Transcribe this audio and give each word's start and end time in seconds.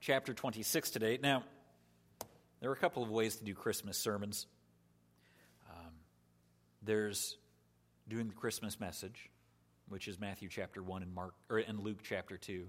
chapter 0.00 0.32
26 0.32 0.90
today. 0.90 1.18
Now, 1.22 1.44
there 2.60 2.70
are 2.70 2.74
a 2.74 2.76
couple 2.76 3.02
of 3.02 3.10
ways 3.10 3.36
to 3.36 3.44
do 3.44 3.54
Christmas 3.54 3.98
sermons. 3.98 4.46
Um, 5.70 5.92
there's 6.82 7.36
doing 8.08 8.28
the 8.28 8.34
Christmas 8.34 8.80
message, 8.80 9.30
which 9.88 10.08
is 10.08 10.18
Matthew 10.18 10.48
chapter 10.48 10.82
1 10.82 11.02
and 11.02 11.14
Mark 11.14 11.34
or 11.50 11.58
and 11.58 11.80
Luke 11.80 11.98
chapter 12.02 12.36
2, 12.36 12.66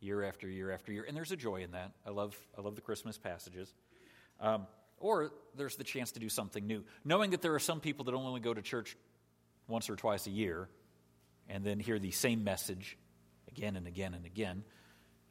year 0.00 0.22
after 0.24 0.48
year 0.48 0.70
after 0.70 0.92
year. 0.92 1.04
And 1.06 1.16
there's 1.16 1.32
a 1.32 1.36
joy 1.36 1.62
in 1.62 1.72
that. 1.72 1.92
I 2.06 2.10
love 2.10 2.36
I 2.56 2.60
love 2.60 2.74
the 2.74 2.82
Christmas 2.82 3.18
passages. 3.18 3.72
Um, 4.40 4.66
or 4.98 5.32
there's 5.56 5.76
the 5.76 5.84
chance 5.84 6.12
to 6.12 6.20
do 6.20 6.28
something 6.28 6.66
new, 6.66 6.84
knowing 7.04 7.30
that 7.30 7.42
there 7.42 7.54
are 7.54 7.60
some 7.60 7.80
people 7.80 8.06
that 8.06 8.14
only 8.14 8.40
go 8.40 8.54
to 8.54 8.62
church 8.62 8.96
once 9.68 9.90
or 9.90 9.96
twice 9.96 10.26
a 10.26 10.30
year 10.30 10.68
and 11.48 11.64
then 11.64 11.78
hear 11.78 11.98
the 11.98 12.10
same 12.10 12.44
message 12.44 12.96
again 13.48 13.76
and 13.76 13.86
again 13.86 14.14
and 14.14 14.24
again. 14.24 14.62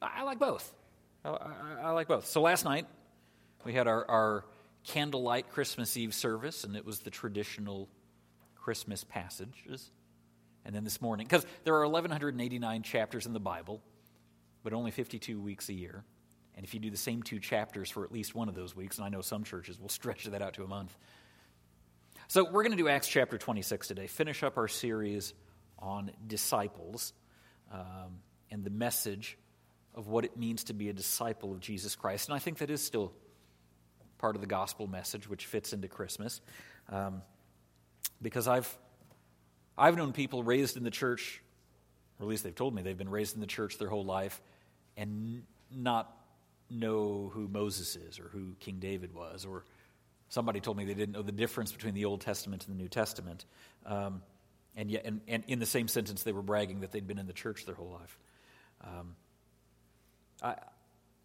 I, 0.00 0.20
I 0.20 0.22
like 0.22 0.38
both. 0.38 0.72
I, 1.34 1.88
I, 1.88 1.90
like 1.90 2.08
both. 2.08 2.26
So 2.26 2.40
last 2.40 2.64
night, 2.64 2.86
we 3.64 3.72
had 3.72 3.86
our, 3.86 4.08
our 4.08 4.44
candlelight 4.84 5.50
Christmas 5.50 5.96
Eve 5.96 6.14
service, 6.14 6.64
and 6.64 6.76
it 6.76 6.84
was 6.84 7.00
the 7.00 7.10
traditional 7.10 7.88
Christmas 8.54 9.04
passages. 9.04 9.90
And 10.64 10.74
then 10.74 10.84
this 10.84 11.00
morning, 11.00 11.26
because 11.26 11.46
there 11.64 11.74
are 11.74 11.86
1,189 11.86 12.82
chapters 12.82 13.26
in 13.26 13.32
the 13.32 13.40
Bible, 13.40 13.80
but 14.62 14.72
only 14.72 14.90
52 14.90 15.40
weeks 15.40 15.68
a 15.68 15.72
year. 15.72 16.04
And 16.56 16.64
if 16.64 16.74
you 16.74 16.80
do 16.80 16.90
the 16.90 16.96
same 16.96 17.22
two 17.22 17.38
chapters 17.38 17.90
for 17.90 18.04
at 18.04 18.10
least 18.10 18.34
one 18.34 18.48
of 18.48 18.54
those 18.54 18.74
weeks, 18.74 18.98
and 18.98 19.04
I 19.04 19.08
know 19.08 19.20
some 19.20 19.44
churches 19.44 19.78
will 19.78 19.88
stretch 19.90 20.24
that 20.24 20.42
out 20.42 20.54
to 20.54 20.64
a 20.64 20.68
month. 20.68 20.96
So 22.28 22.44
we're 22.44 22.62
going 22.62 22.72
to 22.72 22.76
do 22.76 22.88
Acts 22.88 23.06
chapter 23.06 23.38
26 23.38 23.88
today, 23.88 24.06
finish 24.06 24.42
up 24.42 24.56
our 24.56 24.66
series 24.66 25.34
on 25.78 26.10
disciples 26.26 27.12
um, 27.70 28.20
and 28.50 28.64
the 28.64 28.70
message 28.70 29.38
of 29.96 30.08
what 30.08 30.24
it 30.24 30.36
means 30.36 30.64
to 30.64 30.74
be 30.74 30.88
a 30.90 30.92
disciple 30.92 31.52
of 31.52 31.60
Jesus 31.60 31.96
Christ. 31.96 32.28
And 32.28 32.36
I 32.36 32.38
think 32.38 32.58
that 32.58 32.70
is 32.70 32.84
still 32.84 33.12
part 34.18 34.34
of 34.34 34.42
the 34.42 34.46
gospel 34.46 34.86
message, 34.86 35.28
which 35.28 35.46
fits 35.46 35.72
into 35.72 35.88
Christmas. 35.88 36.40
Um, 36.90 37.22
because 38.20 38.46
I've, 38.46 38.78
I've 39.76 39.96
known 39.96 40.12
people 40.12 40.42
raised 40.42 40.76
in 40.76 40.84
the 40.84 40.90
church, 40.90 41.42
or 42.18 42.24
at 42.24 42.28
least 42.28 42.44
they've 42.44 42.54
told 42.54 42.74
me 42.74 42.82
they've 42.82 42.96
been 42.96 43.10
raised 43.10 43.34
in 43.34 43.40
the 43.40 43.46
church 43.46 43.78
their 43.78 43.88
whole 43.88 44.04
life, 44.04 44.40
and 44.96 45.42
not 45.74 46.14
know 46.70 47.30
who 47.32 47.48
Moses 47.48 47.96
is 47.96 48.18
or 48.18 48.28
who 48.28 48.54
King 48.60 48.76
David 48.78 49.14
was, 49.14 49.44
or 49.44 49.64
somebody 50.28 50.60
told 50.60 50.76
me 50.76 50.84
they 50.84 50.94
didn't 50.94 51.12
know 51.12 51.22
the 51.22 51.32
difference 51.32 51.72
between 51.72 51.94
the 51.94 52.04
Old 52.04 52.20
Testament 52.20 52.66
and 52.66 52.76
the 52.76 52.82
New 52.82 52.88
Testament. 52.88 53.44
Um, 53.84 54.22
and 54.74 54.90
yet, 54.90 55.02
and, 55.04 55.20
and, 55.26 55.44
in 55.46 55.58
the 55.58 55.66
same 55.66 55.88
sentence, 55.88 56.22
they 56.22 56.32
were 56.32 56.42
bragging 56.42 56.80
that 56.80 56.92
they'd 56.92 57.06
been 57.06 57.18
in 57.18 57.26
the 57.26 57.32
church 57.32 57.64
their 57.64 57.74
whole 57.74 57.90
life. 57.90 58.18
Um, 58.82 59.16
I, 60.42 60.54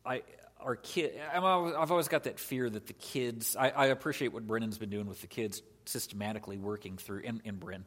I, 0.06 0.22
our 0.59 0.76
kid, 0.76 1.20
I've 1.34 1.92
always 1.92 2.08
got 2.08 2.23
that 2.23 2.40
fear 2.40 2.70
that 2.70 2.88
the 2.88 2.94
kids, 2.94 3.56
I, 3.56 3.70
I, 3.70 3.86
appreciate 3.88 4.31
what 4.34 4.45
Brennan's 4.45 4.78
been 4.78 4.90
doing 4.90 5.08
with 5.08 5.22
the 5.22 5.28
kids, 5.28 5.62
systematically 5.86 6.58
working 6.58 6.98
through, 6.98 7.20
in, 7.20 7.42
in 7.44 7.58
Bren, 7.58 7.83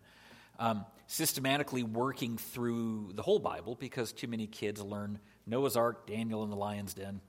um, 0.59 0.85
systematically 1.07 1.83
working 1.83 2.37
through 2.37 3.13
the 3.15 3.23
whole 3.23 3.39
Bible 3.39 3.77
because 3.79 4.13
too 4.13 4.29
many 4.29 4.47
kids 4.47 4.83
learn 4.83 5.19
Noah's 5.47 5.77
Ark, 5.77 6.07
Daniel 6.07 6.43
and 6.43 6.53
the 6.53 6.57
lion's 6.57 6.95
den, 6.95 7.21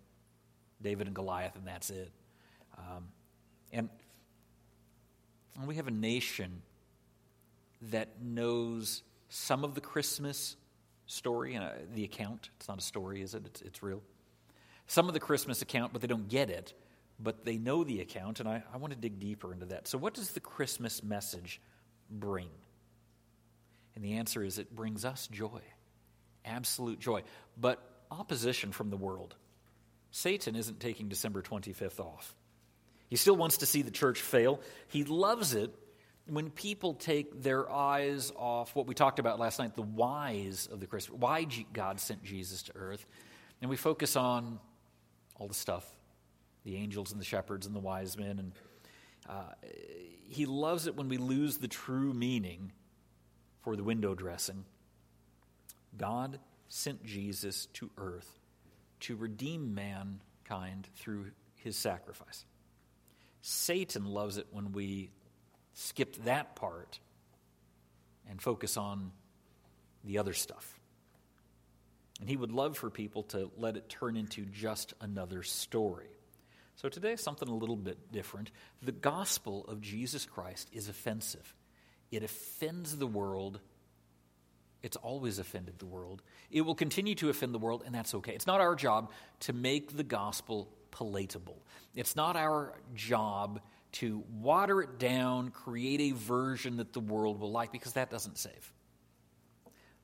David 0.81 1.07
and 1.07 1.15
Goliath, 1.15 1.55
and 1.55 1.67
that's 1.67 1.89
it. 1.89 2.11
Um, 2.77 3.07
and 3.71 3.89
we 5.65 5.75
have 5.75 5.87
a 5.87 5.91
nation 5.91 6.61
that 7.91 8.21
knows 8.21 9.03
some 9.29 9.63
of 9.63 9.75
the 9.75 9.81
Christmas 9.81 10.55
story, 11.05 11.55
uh, 11.55 11.69
the 11.93 12.03
account. 12.03 12.49
It's 12.57 12.67
not 12.67 12.77
a 12.77 12.81
story, 12.81 13.21
is 13.21 13.35
it? 13.35 13.43
It's, 13.45 13.61
it's 13.61 13.83
real. 13.83 14.01
Some 14.87 15.07
of 15.07 15.13
the 15.13 15.19
Christmas 15.19 15.61
account, 15.61 15.93
but 15.93 16.01
they 16.01 16.07
don't 16.07 16.27
get 16.27 16.49
it, 16.49 16.73
but 17.19 17.45
they 17.45 17.57
know 17.57 17.83
the 17.83 18.01
account, 18.01 18.39
and 18.39 18.49
I, 18.49 18.63
I 18.73 18.77
want 18.77 18.93
to 18.93 18.99
dig 18.99 19.19
deeper 19.19 19.53
into 19.53 19.67
that. 19.67 19.87
So, 19.87 19.97
what 19.97 20.13
does 20.13 20.31
the 20.31 20.39
Christmas 20.39 21.03
message 21.03 21.61
bring? 22.09 22.49
And 23.95 24.03
the 24.03 24.13
answer 24.13 24.43
is 24.43 24.59
it 24.59 24.75
brings 24.75 25.05
us 25.05 25.27
joy, 25.27 25.61
absolute 26.43 26.99
joy, 26.99 27.23
but 27.57 27.81
opposition 28.11 28.71
from 28.71 28.89
the 28.89 28.97
world. 28.97 29.35
Satan 30.11 30.55
isn't 30.55 30.79
taking 30.79 31.09
December 31.09 31.41
25th 31.41 31.99
off. 31.99 32.35
He 33.09 33.15
still 33.15 33.35
wants 33.35 33.57
to 33.57 33.65
see 33.65 33.81
the 33.81 33.91
church 33.91 34.21
fail. 34.21 34.59
He 34.87 35.03
loves 35.03 35.53
it 35.53 35.73
when 36.27 36.49
people 36.49 36.95
take 36.95 37.43
their 37.43 37.71
eyes 37.71 38.31
off 38.35 38.75
what 38.75 38.87
we 38.87 38.95
talked 38.95 39.19
about 39.19 39.39
last 39.39 39.59
night, 39.59 39.75
the 39.75 39.81
whys 39.81 40.67
of 40.71 40.79
the 40.79 40.87
Christmas, 40.87 41.19
why 41.19 41.45
God 41.71 41.99
sent 41.99 42.23
Jesus 42.23 42.63
to 42.63 42.71
earth, 42.75 43.05
and 43.61 43.69
we 43.69 43.77
focus 43.77 44.15
on 44.15 44.59
all 45.35 45.47
the 45.47 45.53
stuff, 45.53 45.85
the 46.63 46.77
angels 46.77 47.11
and 47.11 47.21
the 47.21 47.25
shepherds 47.25 47.67
and 47.67 47.75
the 47.75 47.79
wise 47.79 48.17
men, 48.17 48.39
and 48.39 48.51
uh, 49.29 49.53
he 50.27 50.45
loves 50.45 50.87
it 50.87 50.95
when 50.95 51.09
we 51.09 51.17
lose 51.17 51.57
the 51.57 51.67
true 51.67 52.13
meaning 52.13 52.71
for 53.61 53.75
the 53.75 53.83
window 53.83 54.15
dressing. 54.15 54.65
God 55.97 56.39
sent 56.67 57.05
Jesus 57.05 57.67
to 57.73 57.91
earth 57.97 58.39
to 59.01 59.15
redeem 59.15 59.75
mankind 59.75 60.87
through 60.95 61.27
his 61.55 61.75
sacrifice. 61.75 62.45
Satan 63.41 64.05
loves 64.05 64.37
it 64.37 64.47
when 64.51 64.71
we 64.71 65.11
skip 65.75 66.15
that 66.23 66.55
part 66.55 66.99
and 68.29 68.41
focus 68.41 68.77
on 68.77 69.11
the 70.03 70.17
other 70.17 70.33
stuff. 70.33 70.79
And 72.19 72.29
he 72.29 72.37
would 72.37 72.51
love 72.51 72.77
for 72.77 72.89
people 72.89 73.23
to 73.23 73.51
let 73.57 73.75
it 73.75 73.89
turn 73.89 74.15
into 74.15 74.45
just 74.45 74.93
another 75.01 75.43
story. 75.43 76.07
So 76.77 76.89
today, 76.89 77.15
something 77.15 77.47
a 77.47 77.53
little 77.53 77.75
bit 77.75 78.11
different. 78.11 78.51
The 78.81 78.91
gospel 78.91 79.65
of 79.67 79.81
Jesus 79.81 80.25
Christ 80.25 80.69
is 80.73 80.89
offensive, 80.89 81.53
it 82.11 82.23
offends 82.23 82.97
the 82.97 83.07
world. 83.07 83.59
It's 84.83 84.97
always 84.97 85.39
offended 85.39 85.79
the 85.79 85.87
world. 85.87 86.21
It 86.51 86.61
will 86.61 86.75
continue 86.75 87.15
to 87.15 87.29
offend 87.29 87.55
the 87.55 87.59
world, 87.59 87.81
and 87.87 87.95
that's 87.95 88.13
okay. 88.13 88.33
It's 88.33 88.45
not 88.45 88.61
our 88.61 88.75
job 88.75 89.09
to 89.39 89.53
make 89.53 89.97
the 89.97 90.03
gospel 90.03 90.69
palatable. 90.91 91.57
It's 91.95 92.15
not 92.15 92.35
our 92.35 92.75
job 92.93 93.61
to 93.95 94.23
water 94.29 94.81
it 94.81 94.99
down, 94.99 95.49
create 95.51 96.01
a 96.01 96.11
version 96.11 96.77
that 96.77 96.91
the 96.91 96.99
world 96.99 97.39
will 97.39 97.51
like, 97.51 97.71
because 97.71 97.93
that 97.93 98.09
doesn't 98.09 98.37
save. 98.37 98.73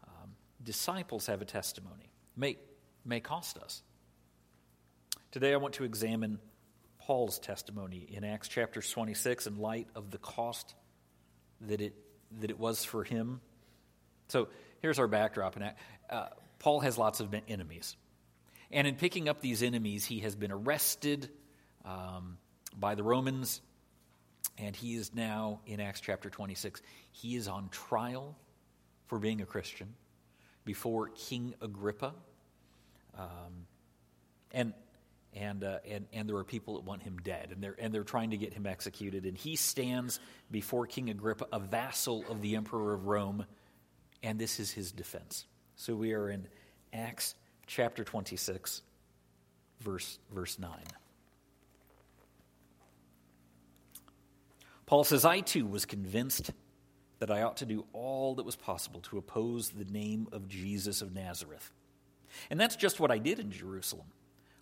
Um, 0.07 0.31
disciples 0.63 1.25
have 1.25 1.41
a 1.41 1.46
testimony, 1.46 2.09
may, 2.38 2.57
may 3.03 3.19
cost 3.19 3.57
us. 3.57 3.84
Today 5.31 5.53
I 5.53 5.57
want 5.57 5.74
to 5.75 5.84
examine 5.84 6.40
Paul's 7.00 7.38
testimony 7.38 8.07
in 8.09 8.24
Acts 8.24 8.47
chapter 8.47 8.81
26 8.81 9.47
in 9.47 9.57
light 9.57 9.88
of 9.94 10.09
the 10.09 10.19
cost 10.19 10.74
that 11.62 11.81
it, 11.81 11.94
that 12.40 12.50
it 12.50 12.57
was 12.57 12.85
for 12.85 13.03
him. 13.03 13.41
So 14.30 14.47
here's 14.81 15.00
our 15.00 15.07
backdrop. 15.07 15.57
Uh, 16.09 16.28
Paul 16.59 16.80
has 16.80 16.97
lots 16.97 17.19
of 17.19 17.35
enemies. 17.50 17.97
And 18.71 18.88
in 18.88 18.95
picking 18.95 19.27
up 19.27 19.42
these 19.42 19.62
enemies, 19.62 20.06
he 20.06 20.19
has 20.19 20.33
been 20.33 20.51
arrested 20.51 21.30
um, 21.83 22.38
by 22.74 22.95
the 22.95 23.04
Romans 23.04 23.60
and 24.62 24.75
he 24.75 24.96
is 24.96 25.13
now 25.13 25.60
in 25.66 25.80
Acts 25.80 26.00
chapter 26.00 26.30
26. 26.30 26.81
He 27.12 27.36
is 27.36 27.48
on 27.48 27.68
trial 27.69 28.38
for 29.08 29.19
being 29.19 29.42
a 29.42 29.46
Christian 29.46 29.96
before 30.63 31.10
King 31.10 31.56
Agrippa. 31.62 32.13
Um, 33.18 33.66
and 34.54 34.74
and, 35.34 35.63
uh, 35.63 35.78
and, 35.90 36.08
and 36.12 36.28
there 36.28 36.36
are 36.36 36.44
people 36.44 36.75
that 36.75 36.84
want 36.84 37.04
him 37.04 37.18
dead, 37.24 37.52
and 37.54 37.63
they're, 37.63 37.75
and 37.80 37.94
they're 37.94 38.04
trying 38.04 38.31
to 38.31 38.38
get 38.38 38.54
him 38.54 38.66
executed. 38.68 39.25
And 39.25 39.38
he 39.38 39.56
stands 39.56 40.19
before 40.52 40.86
King 40.88 41.10
Agrippa, 41.10 41.48
a 41.54 41.60
vassal 41.60 42.25
of 42.30 42.42
the 42.42 42.58
emperor 42.58 42.94
of 42.94 43.08
Rome, 43.08 43.46
and 44.22 44.38
this 44.38 44.60
is 44.60 44.72
his 44.72 44.92
defense. 44.92 45.46
So 45.78 45.96
we 45.96 46.12
are 46.12 46.30
in 46.30 46.48
Acts 46.92 47.36
chapter 47.66 48.04
26, 48.04 48.81
verse, 49.80 50.19
verse 50.34 50.60
9. 50.60 50.69
Paul 54.91 55.05
says, 55.05 55.23
I 55.23 55.39
too 55.39 55.65
was 55.65 55.85
convinced 55.85 56.51
that 57.19 57.31
I 57.31 57.43
ought 57.43 57.55
to 57.57 57.65
do 57.65 57.85
all 57.93 58.35
that 58.35 58.45
was 58.45 58.57
possible 58.57 58.99
to 59.03 59.17
oppose 59.17 59.69
the 59.69 59.85
name 59.85 60.27
of 60.33 60.49
Jesus 60.49 61.01
of 61.01 61.15
Nazareth. 61.15 61.71
And 62.49 62.59
that's 62.59 62.75
just 62.75 62.99
what 62.99 63.09
I 63.09 63.17
did 63.17 63.39
in 63.39 63.51
Jerusalem. 63.51 64.07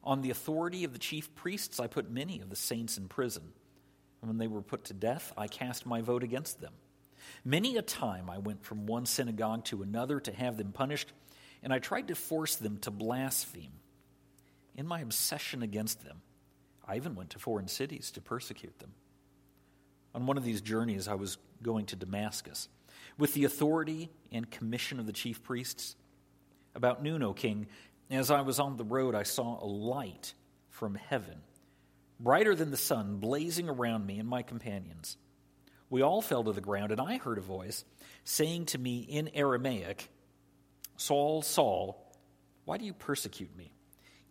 On 0.03 0.21
the 0.21 0.29
authority 0.29 0.83
of 0.83 0.93
the 0.93 0.99
chief 0.99 1.33
priests, 1.33 1.79
I 1.79 1.87
put 1.87 2.11
many 2.11 2.41
of 2.41 2.51
the 2.51 2.55
saints 2.55 2.95
in 2.95 3.07
prison. 3.07 3.41
And 4.21 4.29
when 4.29 4.37
they 4.37 4.45
were 4.45 4.61
put 4.61 4.83
to 4.83 4.93
death, 4.93 5.33
I 5.35 5.47
cast 5.47 5.87
my 5.87 6.01
vote 6.01 6.21
against 6.21 6.61
them. 6.61 6.73
Many 7.43 7.75
a 7.77 7.81
time 7.81 8.29
I 8.29 8.37
went 8.37 8.63
from 8.63 8.85
one 8.85 9.07
synagogue 9.07 9.65
to 9.65 9.81
another 9.81 10.19
to 10.19 10.31
have 10.31 10.57
them 10.57 10.71
punished, 10.71 11.11
and 11.63 11.73
I 11.73 11.79
tried 11.79 12.07
to 12.09 12.13
force 12.13 12.55
them 12.55 12.77
to 12.81 12.91
blaspheme. 12.91 13.79
In 14.75 14.85
my 14.85 14.99
obsession 14.99 15.63
against 15.63 16.03
them, 16.05 16.21
I 16.87 16.97
even 16.97 17.15
went 17.15 17.31
to 17.31 17.39
foreign 17.39 17.67
cities 17.67 18.11
to 18.11 18.21
persecute 18.21 18.77
them. 18.77 18.91
On 20.13 20.25
one 20.25 20.37
of 20.37 20.43
these 20.43 20.61
journeys, 20.61 21.07
I 21.07 21.15
was 21.15 21.37
going 21.61 21.85
to 21.87 21.95
Damascus. 21.95 22.67
With 23.17 23.33
the 23.33 23.45
authority 23.45 24.09
and 24.31 24.49
commission 24.49 24.99
of 24.99 25.05
the 25.05 25.13
chief 25.13 25.43
priests, 25.43 25.95
about 26.75 27.03
noon, 27.03 27.21
O 27.23 27.33
king, 27.33 27.67
as 28.09 28.31
I 28.31 28.41
was 28.41 28.59
on 28.59 28.77
the 28.77 28.83
road, 28.83 29.13
I 29.15 29.23
saw 29.23 29.63
a 29.63 29.65
light 29.65 30.33
from 30.69 30.95
heaven, 30.95 31.41
brighter 32.19 32.55
than 32.55 32.71
the 32.71 32.77
sun, 32.77 33.17
blazing 33.17 33.69
around 33.69 34.05
me 34.05 34.19
and 34.19 34.27
my 34.27 34.41
companions. 34.41 35.17
We 35.89 36.01
all 36.01 36.21
fell 36.21 36.43
to 36.43 36.53
the 36.53 36.61
ground, 36.61 36.91
and 36.91 37.01
I 37.01 37.17
heard 37.17 37.37
a 37.37 37.41
voice 37.41 37.83
saying 38.23 38.67
to 38.67 38.77
me 38.77 38.99
in 38.99 39.29
Aramaic, 39.33 40.09
Saul, 40.97 41.41
Saul, 41.41 42.13
why 42.65 42.77
do 42.77 42.85
you 42.85 42.93
persecute 42.93 43.55
me? 43.57 43.71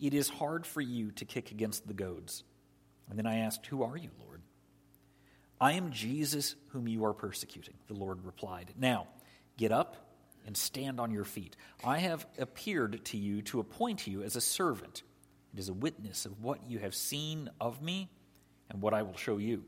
It 0.01 0.15
is 0.15 0.29
hard 0.29 0.65
for 0.65 0.81
you 0.81 1.11
to 1.13 1.25
kick 1.25 1.51
against 1.51 1.89
the 1.89 1.95
goads. 1.95 2.45
And 3.09 3.19
then 3.19 3.27
I 3.27 3.39
asked, 3.39 3.67
Who 3.67 3.83
are 3.83 3.97
you, 3.97 4.11
Lord? 4.21 4.28
I 5.61 5.73
am 5.73 5.91
Jesus 5.91 6.55
whom 6.69 6.87
you 6.87 7.05
are 7.05 7.13
persecuting, 7.13 7.75
the 7.89 7.95
Lord 7.95 8.25
replied. 8.25 8.73
Now, 8.79 9.09
get 9.57 9.73
up 9.73 9.97
and 10.47 10.57
stand 10.57 11.01
on 11.01 11.11
your 11.11 11.25
feet. 11.25 11.57
I 11.85 11.99
have 11.99 12.27
appeared 12.39 13.05
to 13.07 13.17
you 13.17 13.43
to 13.43 13.61
appoint 13.61 14.07
you 14.07 14.23
as 14.23 14.37
a 14.37 14.41
servant 14.41 15.03
and 15.51 15.59
as 15.59 15.69
a 15.69 15.75
witness 15.75 16.27
of 16.27 16.43
what 16.43 16.69
you 16.69 16.79
have 16.79 16.95
seen 16.95 17.51
of 17.61 17.83
me 17.83 18.09
and 18.71 18.81
what 18.81 18.95
I 18.95 19.03
will 19.03 19.17
show 19.17 19.39
you. 19.39 19.65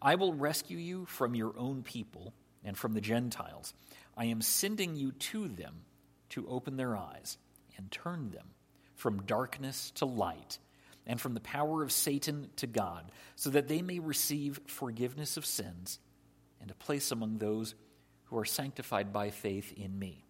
I 0.00 0.14
will 0.14 0.32
rescue 0.32 0.78
you 0.78 1.06
from 1.06 1.34
your 1.34 1.52
own 1.58 1.82
people 1.82 2.32
and 2.64 2.76
from 2.76 2.94
the 2.94 3.00
Gentiles. 3.00 3.74
I 4.16 4.26
am 4.26 4.40
sending 4.40 4.94
you 4.94 5.12
to 5.12 5.48
them 5.48 5.82
to 6.30 6.46
open 6.48 6.76
their 6.76 6.96
eyes 6.96 7.38
and 7.76 7.90
turn 7.90 8.30
them 8.30 8.50
from 8.94 9.22
darkness 9.22 9.90
to 9.96 10.04
light 10.04 10.58
and 11.08 11.20
from 11.20 11.34
the 11.34 11.40
power 11.40 11.82
of 11.82 11.90
Satan 11.90 12.50
to 12.56 12.66
God, 12.68 13.10
so 13.34 13.50
that 13.50 13.66
they 13.66 13.82
may 13.82 13.98
receive 13.98 14.60
forgiveness 14.66 15.36
of 15.36 15.46
sins 15.46 15.98
and 16.60 16.70
a 16.70 16.74
place 16.74 17.10
among 17.10 17.38
those 17.38 17.74
who 18.26 18.38
are 18.38 18.44
sanctified 18.44 19.12
by 19.12 19.30
faith 19.30 19.72
in 19.72 19.98
me. 19.98 20.22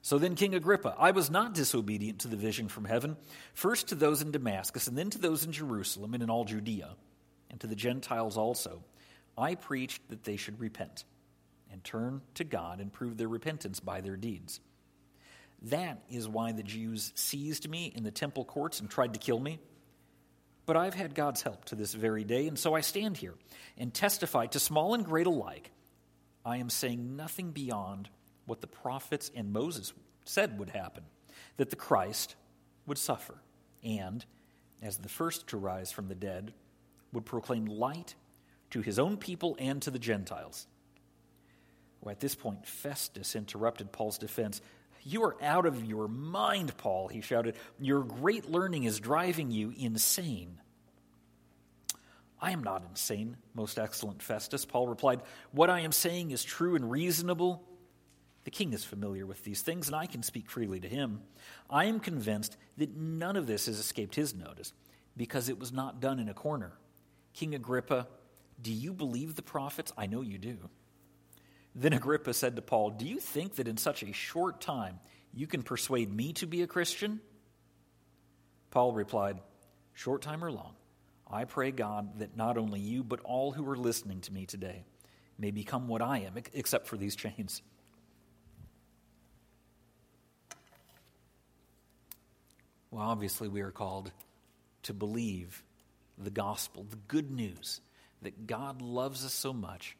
So 0.00 0.18
then, 0.18 0.34
King 0.34 0.54
Agrippa, 0.54 0.94
I 0.98 1.10
was 1.10 1.30
not 1.30 1.54
disobedient 1.54 2.20
to 2.20 2.28
the 2.28 2.36
vision 2.36 2.68
from 2.68 2.86
heaven, 2.86 3.16
first 3.52 3.88
to 3.88 3.94
those 3.94 4.22
in 4.22 4.30
Damascus, 4.30 4.86
and 4.86 4.96
then 4.96 5.10
to 5.10 5.18
those 5.18 5.44
in 5.44 5.52
Jerusalem 5.52 6.14
and 6.14 6.22
in 6.22 6.30
all 6.30 6.44
Judea, 6.44 6.96
and 7.50 7.60
to 7.60 7.66
the 7.66 7.76
Gentiles 7.76 8.38
also. 8.38 8.82
I 9.36 9.54
preached 9.54 10.08
that 10.08 10.24
they 10.24 10.36
should 10.36 10.60
repent 10.60 11.04
and 11.70 11.84
turn 11.84 12.22
to 12.34 12.44
God 12.44 12.80
and 12.80 12.92
prove 12.92 13.18
their 13.18 13.28
repentance 13.28 13.80
by 13.80 14.00
their 14.00 14.16
deeds. 14.16 14.60
That 15.62 16.02
is 16.08 16.28
why 16.28 16.52
the 16.52 16.62
Jews 16.62 17.12
seized 17.14 17.68
me 17.68 17.92
in 17.94 18.04
the 18.04 18.10
temple 18.10 18.44
courts 18.44 18.80
and 18.80 18.88
tried 18.88 19.14
to 19.14 19.18
kill 19.18 19.40
me. 19.40 19.58
But 20.66 20.76
I've 20.76 20.94
had 20.94 21.14
God's 21.14 21.42
help 21.42 21.64
to 21.66 21.74
this 21.74 21.94
very 21.94 22.24
day, 22.24 22.46
and 22.46 22.58
so 22.58 22.74
I 22.74 22.82
stand 22.82 23.16
here 23.16 23.34
and 23.76 23.92
testify 23.92 24.46
to 24.46 24.60
small 24.60 24.94
and 24.94 25.04
great 25.04 25.26
alike. 25.26 25.70
I 26.44 26.58
am 26.58 26.70
saying 26.70 27.16
nothing 27.16 27.52
beyond 27.52 28.08
what 28.46 28.60
the 28.60 28.66
prophets 28.66 29.30
and 29.34 29.52
Moses 29.52 29.92
said 30.24 30.58
would 30.58 30.70
happen 30.70 31.04
that 31.56 31.70
the 31.70 31.76
Christ 31.76 32.36
would 32.86 32.98
suffer, 32.98 33.34
and, 33.82 34.24
as 34.82 34.98
the 34.98 35.08
first 35.08 35.48
to 35.48 35.56
rise 35.56 35.90
from 35.90 36.08
the 36.08 36.14
dead, 36.14 36.52
would 37.12 37.24
proclaim 37.24 37.66
light 37.66 38.14
to 38.70 38.80
his 38.80 38.98
own 38.98 39.16
people 39.16 39.56
and 39.58 39.80
to 39.82 39.90
the 39.90 39.98
Gentiles. 39.98 40.66
Well, 42.00 42.12
at 42.12 42.20
this 42.20 42.34
point, 42.34 42.66
Festus 42.66 43.34
interrupted 43.34 43.90
Paul's 43.92 44.18
defense. 44.18 44.60
You 45.08 45.24
are 45.24 45.42
out 45.42 45.64
of 45.64 45.86
your 45.86 46.06
mind, 46.06 46.76
Paul, 46.76 47.08
he 47.08 47.22
shouted. 47.22 47.56
Your 47.80 48.02
great 48.02 48.50
learning 48.50 48.84
is 48.84 49.00
driving 49.00 49.50
you 49.50 49.72
insane. 49.74 50.60
I 52.38 52.50
am 52.50 52.62
not 52.62 52.84
insane, 52.90 53.38
most 53.54 53.78
excellent 53.78 54.22
Festus, 54.22 54.66
Paul 54.66 54.86
replied. 54.86 55.22
What 55.50 55.70
I 55.70 55.80
am 55.80 55.92
saying 55.92 56.32
is 56.32 56.44
true 56.44 56.76
and 56.76 56.90
reasonable. 56.90 57.64
The 58.44 58.50
king 58.50 58.74
is 58.74 58.84
familiar 58.84 59.24
with 59.24 59.42
these 59.44 59.62
things, 59.62 59.86
and 59.86 59.96
I 59.96 60.04
can 60.04 60.22
speak 60.22 60.50
freely 60.50 60.78
to 60.80 60.88
him. 60.88 61.22
I 61.70 61.86
am 61.86 62.00
convinced 62.00 62.58
that 62.76 62.94
none 62.94 63.36
of 63.36 63.46
this 63.46 63.64
has 63.64 63.78
escaped 63.78 64.14
his 64.14 64.34
notice, 64.34 64.74
because 65.16 65.48
it 65.48 65.58
was 65.58 65.72
not 65.72 66.00
done 66.00 66.18
in 66.18 66.28
a 66.28 66.34
corner. 66.34 66.72
King 67.32 67.54
Agrippa, 67.54 68.08
do 68.60 68.70
you 68.70 68.92
believe 68.92 69.36
the 69.36 69.42
prophets? 69.42 69.90
I 69.96 70.04
know 70.04 70.20
you 70.20 70.36
do. 70.36 70.58
Then 71.78 71.92
Agrippa 71.92 72.34
said 72.34 72.56
to 72.56 72.62
Paul, 72.62 72.90
Do 72.90 73.06
you 73.06 73.20
think 73.20 73.54
that 73.54 73.68
in 73.68 73.76
such 73.76 74.02
a 74.02 74.12
short 74.12 74.60
time 74.60 74.98
you 75.32 75.46
can 75.46 75.62
persuade 75.62 76.12
me 76.12 76.32
to 76.34 76.46
be 76.46 76.62
a 76.62 76.66
Christian? 76.66 77.20
Paul 78.72 78.92
replied, 78.92 79.38
Short 79.94 80.20
time 80.20 80.42
or 80.42 80.50
long, 80.50 80.74
I 81.30 81.44
pray 81.44 81.70
God 81.70 82.18
that 82.18 82.36
not 82.36 82.58
only 82.58 82.80
you, 82.80 83.04
but 83.04 83.20
all 83.20 83.52
who 83.52 83.68
are 83.70 83.76
listening 83.76 84.22
to 84.22 84.32
me 84.32 84.44
today 84.44 84.82
may 85.38 85.52
become 85.52 85.86
what 85.86 86.02
I 86.02 86.18
am, 86.18 86.34
except 86.52 86.88
for 86.88 86.96
these 86.96 87.14
chains. 87.14 87.62
Well, 92.90 93.04
obviously, 93.04 93.46
we 93.46 93.60
are 93.60 93.70
called 93.70 94.10
to 94.82 94.92
believe 94.92 95.62
the 96.16 96.30
gospel, 96.30 96.86
the 96.90 96.96
good 97.06 97.30
news 97.30 97.80
that 98.22 98.48
God 98.48 98.82
loves 98.82 99.24
us 99.24 99.32
so 99.32 99.52
much 99.52 99.96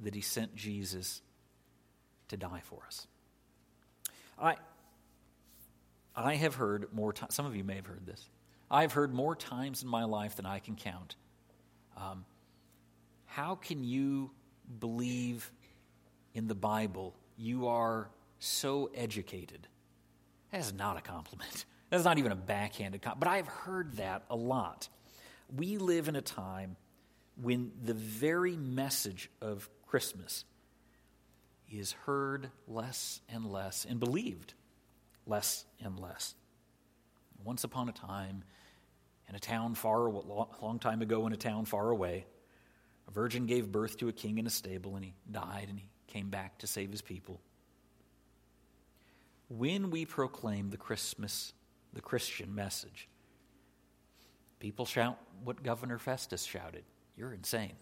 that 0.00 0.14
he 0.14 0.20
sent 0.20 0.54
Jesus 0.54 1.22
to 2.28 2.36
die 2.36 2.62
for 2.64 2.82
us. 2.86 3.06
I, 4.40 4.56
I 6.14 6.34
have 6.34 6.54
heard 6.54 6.92
more 6.92 7.12
times, 7.12 7.34
some 7.34 7.46
of 7.46 7.56
you 7.56 7.64
may 7.64 7.76
have 7.76 7.86
heard 7.86 8.06
this. 8.06 8.28
I've 8.70 8.92
heard 8.92 9.14
more 9.14 9.34
times 9.34 9.82
in 9.82 9.88
my 9.88 10.04
life 10.04 10.36
than 10.36 10.46
I 10.46 10.58
can 10.58 10.76
count. 10.76 11.16
Um, 11.96 12.24
how 13.24 13.54
can 13.54 13.82
you 13.82 14.30
believe 14.78 15.50
in 16.34 16.48
the 16.48 16.54
Bible? 16.54 17.14
You 17.36 17.68
are 17.68 18.10
so 18.38 18.90
educated. 18.94 19.66
That 20.52 20.60
is 20.60 20.72
not 20.72 20.96
a 20.96 21.00
compliment. 21.00 21.64
That's 21.90 22.04
not 22.04 22.18
even 22.18 22.32
a 22.32 22.36
backhanded 22.36 23.02
compliment. 23.02 23.20
But 23.20 23.28
I've 23.28 23.48
heard 23.48 23.96
that 23.96 24.24
a 24.28 24.36
lot. 24.36 24.88
We 25.54 25.78
live 25.78 26.08
in 26.08 26.16
a 26.16 26.20
time 26.20 26.76
when 27.40 27.72
the 27.82 27.94
very 27.94 28.56
message 28.56 29.30
of 29.40 29.68
Christmas 29.88 30.44
is 31.70 31.92
heard 31.92 32.50
less 32.66 33.20
and 33.28 33.46
less 33.46 33.86
and 33.88 33.98
believed 33.98 34.52
less 35.26 35.64
and 35.82 35.98
less. 35.98 36.34
Once 37.42 37.64
upon 37.64 37.88
a 37.88 37.92
time, 37.92 38.44
in 39.28 39.34
a 39.34 39.38
town 39.38 39.74
far, 39.74 40.06
a 40.06 40.10
long 40.10 40.78
time 40.78 41.00
ago, 41.00 41.26
in 41.26 41.32
a 41.32 41.36
town 41.36 41.64
far 41.64 41.90
away, 41.90 42.26
a 43.06 43.10
virgin 43.10 43.46
gave 43.46 43.72
birth 43.72 43.96
to 43.98 44.08
a 44.08 44.12
king 44.12 44.38
in 44.38 44.46
a 44.46 44.50
stable, 44.50 44.96
and 44.96 45.04
he 45.04 45.14
died, 45.30 45.66
and 45.68 45.78
he 45.78 45.88
came 46.06 46.28
back 46.28 46.58
to 46.58 46.66
save 46.66 46.90
his 46.90 47.02
people. 47.02 47.40
When 49.48 49.90
we 49.90 50.04
proclaim 50.04 50.68
the 50.68 50.76
Christmas, 50.76 51.54
the 51.94 52.02
Christian 52.02 52.54
message, 52.54 53.08
people 54.60 54.84
shout 54.84 55.18
what 55.44 55.62
Governor 55.62 55.98
Festus 55.98 56.44
shouted 56.44 56.84
You're 57.16 57.32
insane. 57.32 57.72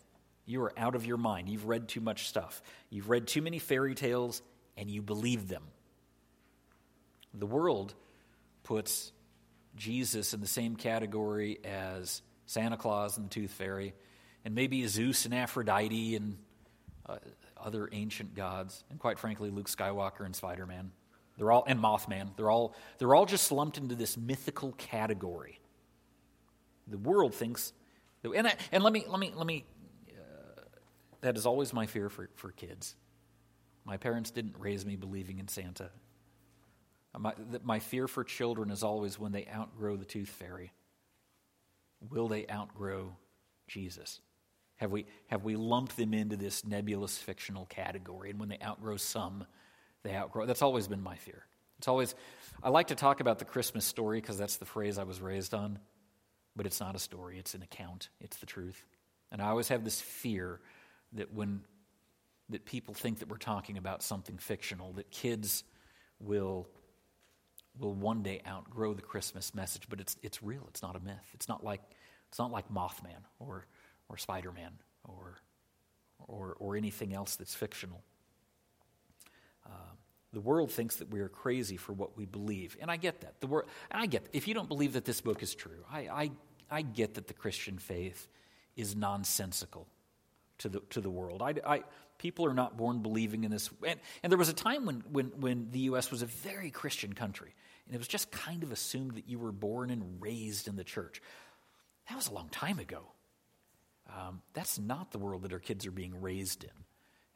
You 0.47 0.62
are 0.62 0.73
out 0.79 0.95
of 0.95 1.05
your 1.05 1.17
mind. 1.17 1.49
You've 1.49 1.67
read 1.67 1.88
too 1.88 2.00
much 2.00 2.29
stuff. 2.29 2.62
You've 2.88 3.11
read 3.11 3.26
too 3.26 3.43
many 3.43 3.59
fairy 3.59 3.95
tales, 3.95 4.43
and 4.76 4.88
you 4.91 5.03
believe 5.03 5.49
them. 5.49 5.65
The 7.35 7.47
world 7.47 7.95
puts 8.62 9.12
Jesus 9.75 10.33
in 10.33 10.41
the 10.41 10.47
same 10.47 10.76
category 10.76 11.59
as 11.65 12.23
Santa 12.47 12.76
Claus 12.76 13.17
and 13.17 13.26
the 13.26 13.31
Tooth 13.31 13.50
Fairy, 13.50 13.93
and 14.45 14.55
maybe 14.55 14.87
Zeus 14.87 15.25
and 15.25 15.35
Aphrodite 15.35 16.15
and 16.15 16.38
uh, 17.07 17.19
other 17.57 17.88
ancient 17.93 18.35
gods, 18.35 18.85
and 18.91 18.99
quite 18.99 19.19
frankly, 19.19 19.50
Luke 19.50 19.69
Skywalker 19.69 20.25
and 20.25 20.35
Spider 20.35 20.67
Man. 20.67 20.93
They're 21.37 21.53
all 21.53 21.65
and 21.67 21.81
Mothman. 21.81 22.37
They're 22.37 22.50
all 22.50 22.75
they're 22.99 23.15
all 23.15 23.26
just 23.26 23.53
lumped 23.53 23.79
into 23.79 23.95
this 23.95 24.17
mythical 24.17 24.73
category. 24.73 25.61
The 26.87 26.99
world 26.99 27.35
thinks, 27.35 27.73
and 28.25 28.47
I, 28.47 28.55
and 28.73 28.83
let 28.83 28.93
me 28.93 29.05
let 29.09 29.21
me 29.21 29.33
let 29.37 29.47
me 29.47 29.65
that 31.21 31.37
is 31.37 31.47
always 31.47 31.73
my 31.73 31.87
fear 31.87 32.09
for, 32.09 32.29
for 32.35 32.51
kids. 32.51 32.95
My 33.85 33.97
parents 33.97 34.31
didn't 34.31 34.57
raise 34.59 34.85
me 34.85 34.97
believing 34.97 35.39
in 35.39 35.49
Santa. 35.49 35.91
My, 37.19 37.33
my 37.63 37.79
fear 37.79 38.09
for 38.09 38.25
children 38.25 38.71
is 38.71 38.83
always 38.83 39.19
when 39.19 39.33
they 39.33 39.47
outgrow 39.47 39.97
the 39.97 40.05
tooth 40.05 40.29
fairy. 40.29 40.73
Will 42.11 42.29
they 42.29 42.47
outgrow 42.49 43.17
Jesus? 43.69 44.21
Have 44.77 44.91
we, 44.93 45.07
have 45.29 45.45
we 45.45 45.57
lumped 45.57 45.97
them 45.97 46.13
into 46.13 46.37
this 46.37 46.67
nebulous 46.67 47.17
fictional 47.17 47.65
category? 47.67 48.31
And 48.31 48.39
when 48.39 48.51
they 48.51 48.59
outgrow 48.63 48.99
some, 48.99 49.47
they 50.03 50.15
outgrow. 50.15 50.45
That's 50.45 50.63
always 50.63 50.89
been 50.89 51.03
my 51.03 51.17
fear. 51.17 51.45
It's 51.79 51.89
always, 51.89 52.15
I 52.63 52.69
like 52.69 52.89
to 52.89 52.95
talk 52.95 53.21
about 53.21 53.39
the 53.39 53.45
Christmas 53.45 53.85
story 53.85 54.21
because 54.21 54.37
that's 54.37 54.57
the 54.57 54.65
phrase 54.67 54.99
I 54.99 55.05
was 55.05 55.21
raised 55.21 55.55
on, 55.55 55.79
but 56.55 56.67
it's 56.67 56.81
not 56.81 56.95
a 56.95 56.99
story, 56.99 57.39
it's 57.39 57.55
an 57.55 57.63
account, 57.63 58.09
it's 58.21 58.39
the 58.39 58.47
truth. 58.47 58.83
And 59.31 59.43
I 59.43 59.49
always 59.49 59.69
have 59.69 59.85
this 59.85 60.01
fear 60.01 60.61
that 61.17 61.33
when 61.33 61.63
that 62.49 62.65
people 62.65 62.95
think 62.95 63.19
that 63.19 63.29
we're 63.29 63.37
talking 63.37 63.77
about 63.77 64.03
something 64.03 64.39
fictional, 64.39 64.93
that 64.93 65.11
kids 65.11 65.65
will 66.21 66.69
will 67.79 67.93
one 67.93 68.23
day 68.23 68.41
outgrow 68.47 68.95
the 68.95 69.03
Christmas 69.03 69.55
message, 69.55 69.83
but 69.89 70.01
it's 70.01 70.17
it's 70.23 70.43
real. 70.43 70.65
It's 70.69 70.83
not 70.83 70.97
a 70.97 71.01
myth. 71.01 71.31
It's 71.35 71.49
not 71.49 71.65
like 71.65 71.83
it's 72.29 72.39
not 72.39 72.51
like 72.51 72.73
Mothman 72.73 73.25
or 73.39 73.67
or 74.09 74.17
Spider 74.17 74.53
Man 74.53 74.73
or 75.05 75.39
or 76.19 76.57
or 76.59 76.77
anything 76.77 77.15
else 77.15 77.37
that's 77.37 77.55
fictional. 77.55 78.03
Uh, 79.65 79.95
the 80.33 80.41
world 80.41 80.71
thinks 80.71 80.97
that 80.97 81.11
we 81.11 81.21
are 81.21 81.29
crazy 81.29 81.77
for 81.77 81.93
what 81.93 82.17
we 82.17 82.27
believe, 82.27 82.77
and 82.81 82.91
I 82.91 82.97
get 82.97 83.23
that. 83.23 83.41
The 83.41 83.47
world, 83.47 83.69
I 83.91 84.07
get 84.07 84.29
if 84.33 84.47
you 84.49 84.55
don't 84.55 84.69
believe 84.69 84.93
that 84.95 85.05
this 85.05 85.21
book 85.21 85.43
is 85.43 85.55
true, 85.55 85.85
I, 85.91 86.01
I 86.01 86.31
I 86.71 86.83
get 86.83 87.15
that 87.15 87.27
the 87.27 87.35
Christian 87.35 87.79
faith 87.79 88.29
is 88.77 88.95
nonsensical 88.95 89.87
to 90.59 90.69
the 90.69 90.81
to 90.91 91.01
the 91.01 91.11
world. 91.11 91.43
I, 91.43 91.55
I 91.67 91.83
people 92.19 92.47
are 92.47 92.55
not 92.55 92.77
born 92.77 93.01
believing 93.01 93.45
in 93.45 93.51
this, 93.51 93.71
and, 93.87 94.01
and 94.23 94.31
there 94.31 94.39
was 94.39 94.49
a 94.49 94.55
time 94.55 94.87
when 94.87 95.03
when 95.11 95.27
when 95.41 95.71
the 95.71 95.81
U.S. 95.81 96.11
was 96.11 96.23
a 96.23 96.27
very 96.27 96.71
Christian 96.71 97.13
country, 97.13 97.55
and 97.87 97.95
it 97.95 97.99
was 97.99 98.09
just 98.09 98.31
kind 98.31 98.63
of 98.63 98.73
assumed 98.73 99.15
that 99.17 99.29
you 99.29 99.39
were 99.39 99.53
born 99.53 99.91
and 99.91 100.21
raised 100.21 100.69
in 100.69 100.77
the 100.77 100.85
church. 100.85 101.21
That 102.09 102.17
was 102.17 102.29
a 102.29 102.33
long 102.33 102.49
time 102.49 102.79
ago. 102.79 103.03
Um, 104.09 104.43
that's 104.53 104.79
not 104.79 105.11
the 105.11 105.19
world 105.19 105.43
that 105.43 105.53
our 105.53 105.59
kids 105.59 105.87
are 105.87 105.91
being 105.91 106.21
raised 106.21 106.65
in. 106.65 106.71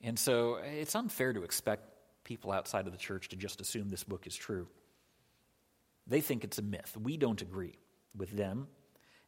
And 0.03 0.19
so 0.19 0.61
it's 0.62 0.95
unfair 0.95 1.33
to 1.33 1.43
expect 1.43 1.83
people 2.25 2.53
outside 2.53 2.87
of 2.87 2.93
the 2.93 2.99
church 2.99 3.29
to 3.31 3.37
just 3.37 3.61
assume 3.61 3.89
this 3.89 4.05
book 4.05 4.27
is 4.27 4.37
true. 4.37 4.69
They 6.07 6.21
think 6.21 6.45
it's 6.45 6.59
a 6.59 6.62
myth. 6.62 6.97
We 7.00 7.17
don't 7.17 7.43
agree 7.43 7.79
with 8.17 8.31
them. 8.31 8.69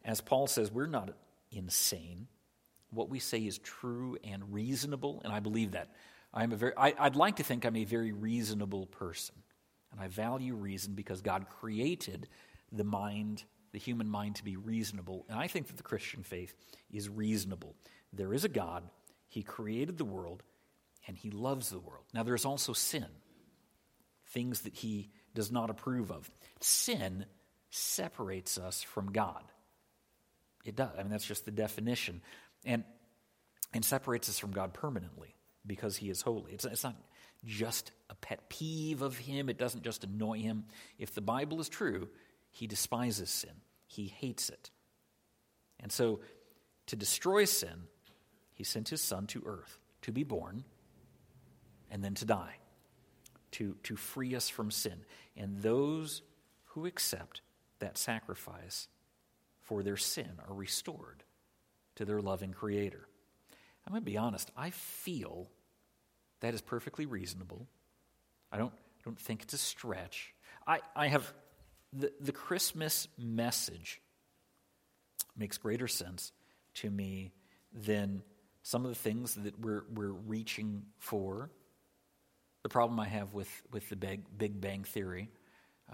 As 0.04 0.20
Paul 0.20 0.46
says, 0.46 0.70
we're 0.70 0.86
not 0.86 1.10
insane. 1.50 2.28
What 2.92 3.08
we 3.08 3.18
say 3.18 3.38
is 3.38 3.58
true 3.58 4.18
and 4.22 4.52
reasonable, 4.52 5.20
and 5.24 5.32
I 5.32 5.40
believe 5.40 5.72
that. 5.72 5.88
I'm 6.34 6.52
a 6.52 6.56
very, 6.56 6.72
I, 6.76 6.94
I'd 6.98 7.16
like 7.16 7.36
to 7.36 7.42
think 7.42 7.64
I'm 7.64 7.76
a 7.76 7.84
very 7.84 8.12
reasonable 8.12 8.86
person. 8.86 9.34
And 9.92 10.00
I 10.00 10.08
value 10.08 10.54
reason 10.54 10.94
because 10.94 11.20
God 11.20 11.46
created 11.48 12.28
the 12.70 12.84
mind, 12.84 13.44
the 13.72 13.78
human 13.78 14.08
mind, 14.08 14.36
to 14.36 14.44
be 14.44 14.56
reasonable. 14.56 15.26
And 15.28 15.38
I 15.38 15.46
think 15.46 15.66
that 15.66 15.76
the 15.76 15.82
Christian 15.82 16.22
faith 16.22 16.54
is 16.90 17.08
reasonable. 17.08 17.74
There 18.12 18.32
is 18.32 18.44
a 18.44 18.48
God, 18.48 18.84
He 19.28 19.42
created 19.42 19.98
the 19.98 20.04
world, 20.04 20.42
and 21.06 21.16
He 21.16 21.30
loves 21.30 21.68
the 21.68 21.78
world. 21.78 22.04
Now, 22.14 22.22
there's 22.22 22.46
also 22.46 22.72
sin, 22.72 23.06
things 24.28 24.62
that 24.62 24.74
He 24.74 25.10
does 25.34 25.52
not 25.52 25.68
approve 25.68 26.10
of. 26.10 26.30
Sin 26.60 27.26
separates 27.70 28.58
us 28.58 28.82
from 28.82 29.12
God. 29.12 29.44
It 30.64 30.76
does. 30.76 30.90
I 30.98 31.02
mean, 31.02 31.10
that's 31.10 31.26
just 31.26 31.44
the 31.44 31.50
definition. 31.50 32.22
And, 32.64 32.84
and 33.74 33.84
separates 33.84 34.28
us 34.28 34.38
from 34.38 34.52
God 34.52 34.72
permanently 34.72 35.34
because 35.66 35.96
He 35.96 36.10
is 36.10 36.22
holy. 36.22 36.52
It's, 36.52 36.64
it's 36.64 36.84
not 36.84 36.96
just 37.44 37.92
a 38.08 38.14
pet 38.14 38.48
peeve 38.48 39.02
of 39.02 39.18
him. 39.18 39.48
It 39.48 39.58
doesn't 39.58 39.82
just 39.82 40.04
annoy 40.04 40.40
him. 40.40 40.64
If 40.98 41.14
the 41.14 41.20
Bible 41.20 41.60
is 41.60 41.68
true, 41.68 42.08
he 42.50 42.66
despises 42.66 43.30
sin, 43.30 43.54
he 43.86 44.06
hates 44.06 44.48
it. 44.48 44.70
And 45.80 45.90
so, 45.90 46.20
to 46.86 46.96
destroy 46.96 47.44
sin, 47.44 47.84
he 48.54 48.64
sent 48.64 48.88
his 48.88 49.00
son 49.00 49.26
to 49.28 49.42
earth 49.46 49.78
to 50.02 50.12
be 50.12 50.24
born 50.24 50.64
and 51.90 52.04
then 52.04 52.14
to 52.14 52.24
die, 52.24 52.56
to, 53.52 53.76
to 53.84 53.96
free 53.96 54.34
us 54.34 54.48
from 54.48 54.70
sin. 54.70 55.04
And 55.36 55.62
those 55.62 56.22
who 56.66 56.86
accept 56.86 57.40
that 57.78 57.98
sacrifice 57.98 58.88
for 59.62 59.82
their 59.82 59.96
sin 59.96 60.30
are 60.48 60.54
restored 60.54 61.24
to 61.96 62.04
their 62.04 62.20
loving 62.20 62.52
Creator. 62.52 63.06
I'm 63.86 63.92
going 63.92 64.02
to 64.02 64.10
be 64.10 64.16
honest, 64.16 64.50
I 64.56 64.70
feel 64.70 65.48
that 66.40 66.54
is 66.54 66.60
perfectly 66.60 67.06
reasonable. 67.06 67.66
I 68.50 68.58
don't, 68.58 68.72
I 68.72 69.02
don't 69.04 69.18
think 69.18 69.42
it's 69.42 69.54
a 69.54 69.58
stretch. 69.58 70.34
I, 70.66 70.80
I 70.94 71.08
have 71.08 71.32
the, 71.92 72.12
the 72.20 72.32
Christmas 72.32 73.08
message 73.18 74.00
makes 75.36 75.58
greater 75.58 75.88
sense 75.88 76.32
to 76.74 76.90
me 76.90 77.32
than 77.72 78.22
some 78.62 78.84
of 78.84 78.90
the 78.90 78.98
things 78.98 79.34
that 79.34 79.58
we're, 79.58 79.84
we're 79.92 80.12
reaching 80.12 80.82
for. 80.98 81.50
The 82.62 82.68
problem 82.68 83.00
I 83.00 83.08
have 83.08 83.34
with, 83.34 83.50
with 83.72 83.88
the 83.88 83.96
Big, 83.96 84.22
Big 84.38 84.60
Bang 84.60 84.84
Theory, 84.84 85.28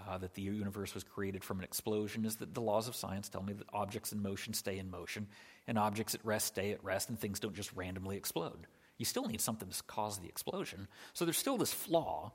uh, 0.07 0.17
that 0.17 0.33
the 0.33 0.41
universe 0.41 0.93
was 0.93 1.03
created 1.03 1.43
from 1.43 1.59
an 1.59 1.63
explosion, 1.63 2.25
is 2.25 2.37
that 2.37 2.53
the 2.53 2.61
laws 2.61 2.87
of 2.87 2.95
science 2.95 3.29
tell 3.29 3.43
me 3.43 3.53
that 3.53 3.67
objects 3.73 4.11
in 4.11 4.21
motion 4.21 4.53
stay 4.53 4.77
in 4.77 4.89
motion, 4.89 5.27
and 5.67 5.77
objects 5.77 6.15
at 6.15 6.23
rest 6.25 6.47
stay 6.47 6.71
at 6.71 6.83
rest, 6.83 7.09
and 7.09 7.19
things 7.19 7.39
don't 7.39 7.55
just 7.55 7.71
randomly 7.73 8.17
explode 8.17 8.67
you 8.99 9.05
still 9.05 9.25
need 9.25 9.41
something 9.41 9.67
to 9.67 9.83
cause 9.83 10.19
the 10.19 10.27
explosion. 10.27 10.87
So 11.13 11.25
there's 11.25 11.37
still 11.37 11.57
this 11.57 11.73
flaw. 11.73 12.31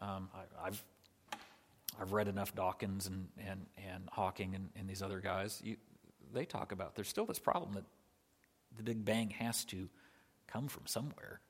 Um, 0.00 0.28
I, 0.62 0.66
have 0.66 0.84
I've 2.00 2.12
read 2.12 2.28
enough 2.28 2.54
Dawkins 2.54 3.06
and, 3.06 3.28
and, 3.38 3.66
and 3.78 4.08
Hawking 4.12 4.54
and, 4.54 4.68
and 4.76 4.88
these 4.88 5.02
other 5.02 5.18
guys. 5.18 5.60
You, 5.64 5.76
they 6.32 6.44
talk 6.44 6.72
about 6.72 6.94
there's 6.94 7.08
still 7.08 7.24
this 7.24 7.38
problem 7.38 7.72
that 7.72 7.84
the 8.76 8.82
Big 8.82 9.04
Bang 9.04 9.30
has 9.30 9.64
to 9.66 9.88
come 10.46 10.68
from 10.68 10.86
somewhere. 10.86 11.40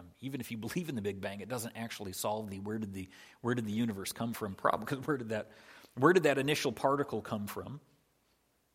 Um, 0.00 0.06
even 0.20 0.40
if 0.40 0.50
you 0.50 0.56
believe 0.58 0.88
in 0.88 0.94
the 0.94 1.02
Big 1.02 1.20
Bang, 1.20 1.40
it 1.40 1.48
doesn't 1.48 1.76
actually 1.76 2.12
solve 2.12 2.50
the 2.50 2.58
where 2.60 2.78
did 2.78 2.92
the 2.92 3.08
where 3.40 3.54
did 3.54 3.66
the 3.66 3.72
universe 3.72 4.12
come 4.12 4.32
from 4.32 4.54
problem. 4.54 4.84
Because 4.88 5.06
where 5.06 5.16
did 5.16 5.30
that 5.30 5.50
where 5.96 6.12
did 6.12 6.24
that 6.24 6.38
initial 6.38 6.72
particle 6.72 7.20
come 7.20 7.46
from? 7.46 7.80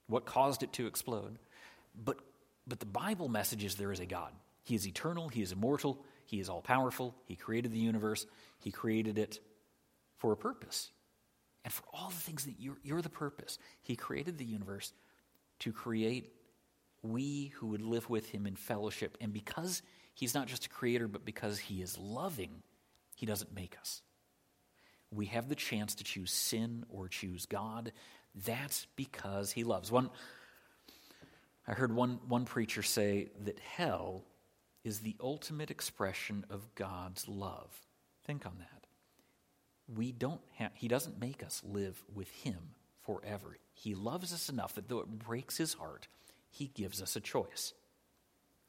What 0.08 0.26
caused 0.26 0.64
it 0.64 0.74
to 0.74 0.88
explode? 0.88 1.38
But 1.96 2.18
but 2.68 2.80
the 2.80 2.86
Bible 2.86 3.30
message 3.30 3.64
is 3.64 3.76
there 3.76 3.92
is 3.92 4.00
a 4.00 4.06
God. 4.06 4.32
He 4.64 4.76
is 4.76 4.88
eternal, 4.88 5.30
He 5.30 5.42
is 5.42 5.52
immortal, 5.52 6.04
He 6.26 6.40
is 6.40 6.50
all 6.50 6.62
powerful, 6.62 7.16
He 7.26 7.36
created 7.36 7.72
the 7.72 7.80
universe, 7.80 8.26
He 8.60 8.72
created 8.72 9.18
it 9.18 9.40
for 10.18 10.32
a 10.32 10.38
purpose. 10.38 10.92
And 11.64 11.74
for 11.74 11.84
all 11.94 12.10
the 12.10 12.16
things 12.16 12.46
that 12.46 12.56
you're, 12.60 12.78
you're 12.84 13.02
the 13.02 13.10
purpose. 13.10 13.58
He 13.82 13.96
created 13.96 14.38
the 14.38 14.46
universe 14.46 14.94
to 15.60 15.72
create 15.72 16.32
we 17.02 17.54
who 17.56 17.68
would 17.68 17.82
live 17.82 18.08
with 18.08 18.30
Him 18.30 18.46
in 18.46 18.56
fellowship. 18.56 19.18
And 19.20 19.34
because 19.34 19.82
He's 20.16 20.34
not 20.34 20.48
just 20.48 20.66
a 20.66 20.70
creator, 20.70 21.08
but 21.08 21.26
because 21.26 21.60
He 21.60 21.82
is 21.82 22.00
loving, 22.00 22.64
He 23.16 23.28
doesn't 23.28 23.54
make 23.54 23.78
us. 23.80 24.02
We 25.12 25.28
have 25.28 25.48
the 25.48 25.56
chance 25.56 25.94
to 25.96 26.04
choose 26.04 26.32
sin 26.32 26.86
or 26.90 27.08
choose 27.08 27.46
God. 27.46 27.92
That's 28.34 28.88
because 28.96 29.52
He 29.52 29.64
loves. 29.64 29.92
One, 29.92 30.10
I 31.68 31.74
heard 31.74 31.94
one, 31.94 32.20
one 32.28 32.46
preacher 32.46 32.82
say 32.82 33.30
that 33.44 33.60
hell 33.60 34.24
is 34.84 35.00
the 35.00 35.16
ultimate 35.22 35.70
expression 35.70 36.46
of 36.50 36.74
God's 36.76 37.28
love. 37.28 37.70
Think 38.26 38.46
on 38.46 38.54
that. 38.60 38.86
We 39.94 40.12
don't 40.12 40.42
he 40.74 40.88
doesn't 40.88 41.20
make 41.20 41.44
us 41.44 41.62
live 41.64 42.04
with 42.14 42.30
him 42.32 42.58
forever. 43.06 43.58
He 43.74 43.94
loves 43.94 44.34
us 44.34 44.50
enough 44.50 44.76
that 44.76 44.88
though 44.88 45.00
it 45.00 45.20
breaks 45.20 45.58
his 45.58 45.74
heart, 45.74 46.08
he 46.50 46.68
gives 46.68 47.02
us 47.02 47.16
a 47.16 47.20
choice. 47.20 47.74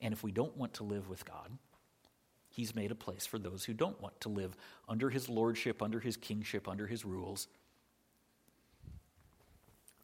And 0.00 0.12
if 0.12 0.22
we 0.22 0.32
don't 0.32 0.56
want 0.56 0.74
to 0.74 0.84
live 0.84 1.08
with 1.08 1.24
God, 1.24 1.50
he's 2.48 2.74
made 2.74 2.90
a 2.90 2.96
place 2.96 3.26
for 3.26 3.38
those 3.38 3.64
who 3.64 3.72
don't 3.72 4.00
want 4.00 4.20
to 4.22 4.28
live 4.28 4.56
under 4.88 5.10
his 5.10 5.28
lordship, 5.28 5.82
under 5.82 6.00
his 6.00 6.16
kingship, 6.16 6.68
under 6.68 6.86
his 6.86 7.04
rules. 7.04 7.48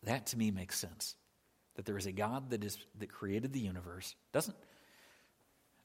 That 0.04 0.26
to 0.26 0.38
me 0.38 0.50
makes 0.50 0.78
sense. 0.78 1.16
That 1.76 1.87
there 1.87 1.96
is 1.96 2.06
a 2.06 2.12
God 2.12 2.50
that 2.50 2.64
is 2.64 2.78
that 2.99 3.11
created 3.11 3.52
the 3.52 3.61
universe. 3.61 4.14
Doesn't 4.32 4.56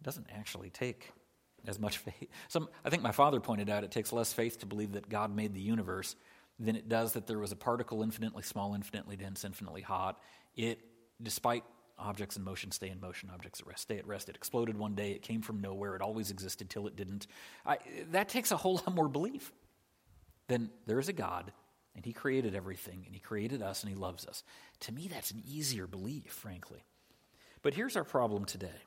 doesn't 0.02 0.28
actually 0.36 0.70
take 0.70 1.12
as 1.66 1.80
much 1.80 1.98
faith. 1.98 2.30
Some, 2.48 2.70
I 2.86 2.90
think 2.90 3.04
my 3.04 3.12
father 3.12 3.40
pointed 3.40 3.70
out 3.70 3.84
it 3.84 3.92
takes 3.92 4.14
less 4.14 4.34
faith 4.34 4.60
to 4.60 4.66
believe 4.66 4.94
that 4.94 5.10
God 5.10 5.36
made 5.36 5.54
the 5.54 5.62
universe 5.62 6.16
than 6.60 6.76
it 6.76 6.90
does 6.90 7.14
that 7.14 7.28
there 7.28 7.40
was 7.40 7.52
a 7.52 7.56
particle 7.56 8.04
infinitely 8.04 8.44
small, 8.44 8.74
infinitely 8.74 9.16
dense, 9.16 9.44
infinitely 9.44 9.82
hot. 9.82 10.20
It, 10.56 10.80
despite 11.22 11.64
objects 12.00 12.38
in 12.38 12.44
motion 12.44 12.72
stay 12.72 12.90
in 12.90 13.00
motion, 13.00 13.30
objects 13.34 13.60
at 13.60 13.68
rest 13.68 13.84
stay 13.84 13.98
at 13.98 14.08
rest. 14.08 14.30
It 14.30 14.36
exploded 14.36 14.78
one 14.78 14.96
day. 14.96 15.12
It 15.12 15.22
came 15.22 15.42
from 15.42 15.62
nowhere. 15.62 15.96
It 15.96 16.02
always 16.02 16.32
existed 16.32 16.70
till 16.70 16.88
it 16.88 16.96
didn't. 16.96 17.28
I, 17.66 17.78
that 18.12 18.30
takes 18.30 18.52
a 18.52 18.58
whole 18.58 18.76
lot 18.76 18.94
more 18.94 19.10
belief 19.10 19.52
than 20.48 20.70
there 20.86 21.00
is 21.00 21.10
a 21.10 21.14
God 21.14 21.52
and 21.96 22.06
He 22.06 22.14
created 22.14 22.56
everything 22.56 23.04
and 23.06 23.14
He 23.14 23.20
created 23.20 23.62
us 23.62 23.84
and 23.84 23.90
He 23.90 23.96
loves 23.96 24.26
us. 24.26 24.44
To 24.82 24.92
me, 24.94 25.10
that's 25.12 25.32
an 25.32 25.44
easier 25.46 25.88
belief, 25.88 26.32
frankly. 26.32 26.84
But 27.64 27.74
here's 27.74 27.98
our 27.98 28.06
problem 28.06 28.46
today 28.46 28.82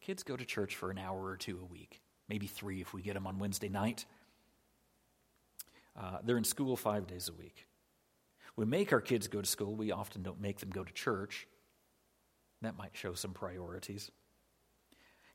Kids 0.00 0.22
go 0.22 0.36
to 0.36 0.44
church 0.44 0.76
for 0.76 0.90
an 0.90 0.98
hour 0.98 1.26
or 1.26 1.36
two 1.36 1.58
a 1.60 1.64
week, 1.66 2.00
maybe 2.28 2.46
three 2.46 2.80
if 2.80 2.94
we 2.94 3.02
get 3.02 3.14
them 3.14 3.26
on 3.26 3.38
Wednesday 3.38 3.68
night. 3.68 4.06
Uh, 6.00 6.18
they're 6.24 6.38
in 6.38 6.44
school 6.44 6.76
five 6.76 7.08
days 7.08 7.28
a 7.28 7.32
week. 7.32 7.66
We 8.58 8.64
make 8.64 8.92
our 8.92 9.00
kids 9.00 9.28
go 9.28 9.40
to 9.40 9.48
school, 9.48 9.76
we 9.76 9.92
often 9.92 10.24
don't 10.24 10.40
make 10.40 10.58
them 10.58 10.70
go 10.70 10.82
to 10.82 10.92
church. 10.92 11.46
That 12.60 12.76
might 12.76 12.90
show 12.92 13.14
some 13.14 13.30
priorities. 13.30 14.10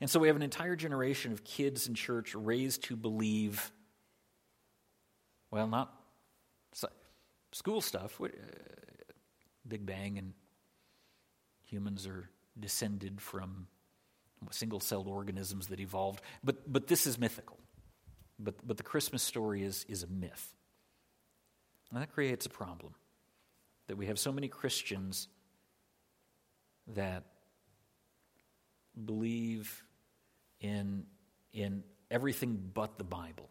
And 0.01 0.09
so 0.09 0.19
we 0.19 0.27
have 0.27 0.35
an 0.35 0.41
entire 0.41 0.75
generation 0.75 1.31
of 1.31 1.45
kids 1.45 1.87
in 1.87 1.93
church 1.93 2.35
raised 2.35 2.83
to 2.85 2.97
believe 2.97 3.71
Well, 5.51 5.67
not 5.67 5.93
school 7.53 7.79
stuff. 7.79 8.19
Uh, 8.19 8.27
Big 9.65 9.85
Bang 9.85 10.17
and 10.17 10.33
humans 11.63 12.05
are 12.05 12.29
descended 12.59 13.21
from 13.21 13.67
single 14.51 14.81
celled 14.81 15.07
organisms 15.07 15.67
that 15.67 15.79
evolved. 15.79 16.21
But, 16.43 16.69
but 16.69 16.87
this 16.87 17.07
is 17.07 17.17
mythical. 17.17 17.57
But, 18.37 18.55
but 18.67 18.75
the 18.75 18.83
Christmas 18.83 19.23
story 19.23 19.63
is, 19.63 19.85
is 19.87 20.03
a 20.03 20.07
myth. 20.07 20.53
And 21.89 22.01
that 22.01 22.11
creates 22.11 22.45
a 22.45 22.49
problem 22.49 22.95
that 23.87 23.97
we 23.97 24.07
have 24.07 24.19
so 24.19 24.31
many 24.31 24.47
Christians 24.47 25.27
that 26.95 27.23
believe 29.05 29.83
in, 30.59 31.05
in 31.53 31.83
everything 32.11 32.71
but 32.73 32.97
the 32.97 33.03
Bible. 33.03 33.49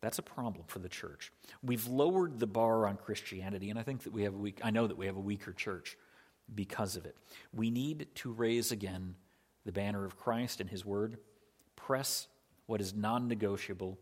That's 0.00 0.18
a 0.18 0.22
problem 0.22 0.64
for 0.68 0.78
the 0.78 0.88
church. 0.88 1.32
We've 1.62 1.86
lowered 1.86 2.38
the 2.38 2.46
bar 2.46 2.86
on 2.86 2.96
Christianity, 2.96 3.70
and 3.70 3.78
I 3.78 3.82
think 3.82 4.04
that 4.04 4.12
we 4.12 4.22
have 4.22 4.34
a 4.34 4.38
weak, 4.38 4.60
I 4.62 4.70
know 4.70 4.86
that 4.86 4.96
we 4.96 5.06
have 5.06 5.16
a 5.16 5.20
weaker 5.20 5.52
church 5.52 5.96
because 6.54 6.96
of 6.96 7.04
it. 7.04 7.16
We 7.52 7.70
need 7.70 8.06
to 8.16 8.32
raise 8.32 8.70
again 8.70 9.16
the 9.64 9.72
banner 9.72 10.04
of 10.04 10.16
Christ 10.16 10.60
and 10.60 10.70
His 10.70 10.84
Word, 10.84 11.18
press 11.74 12.28
what 12.66 12.80
is 12.80 12.94
non 12.94 13.28
negotiable 13.28 13.98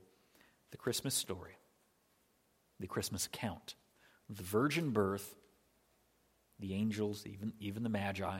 the 0.70 0.76
Christmas 0.76 1.14
story, 1.14 1.56
the 2.80 2.86
Christmas 2.86 3.26
account, 3.26 3.74
the 4.28 4.42
virgin 4.42 4.90
birth, 4.90 5.34
the 6.58 6.74
angels, 6.74 7.24
even, 7.26 7.52
even 7.60 7.82
the 7.82 7.88
Magi. 7.88 8.38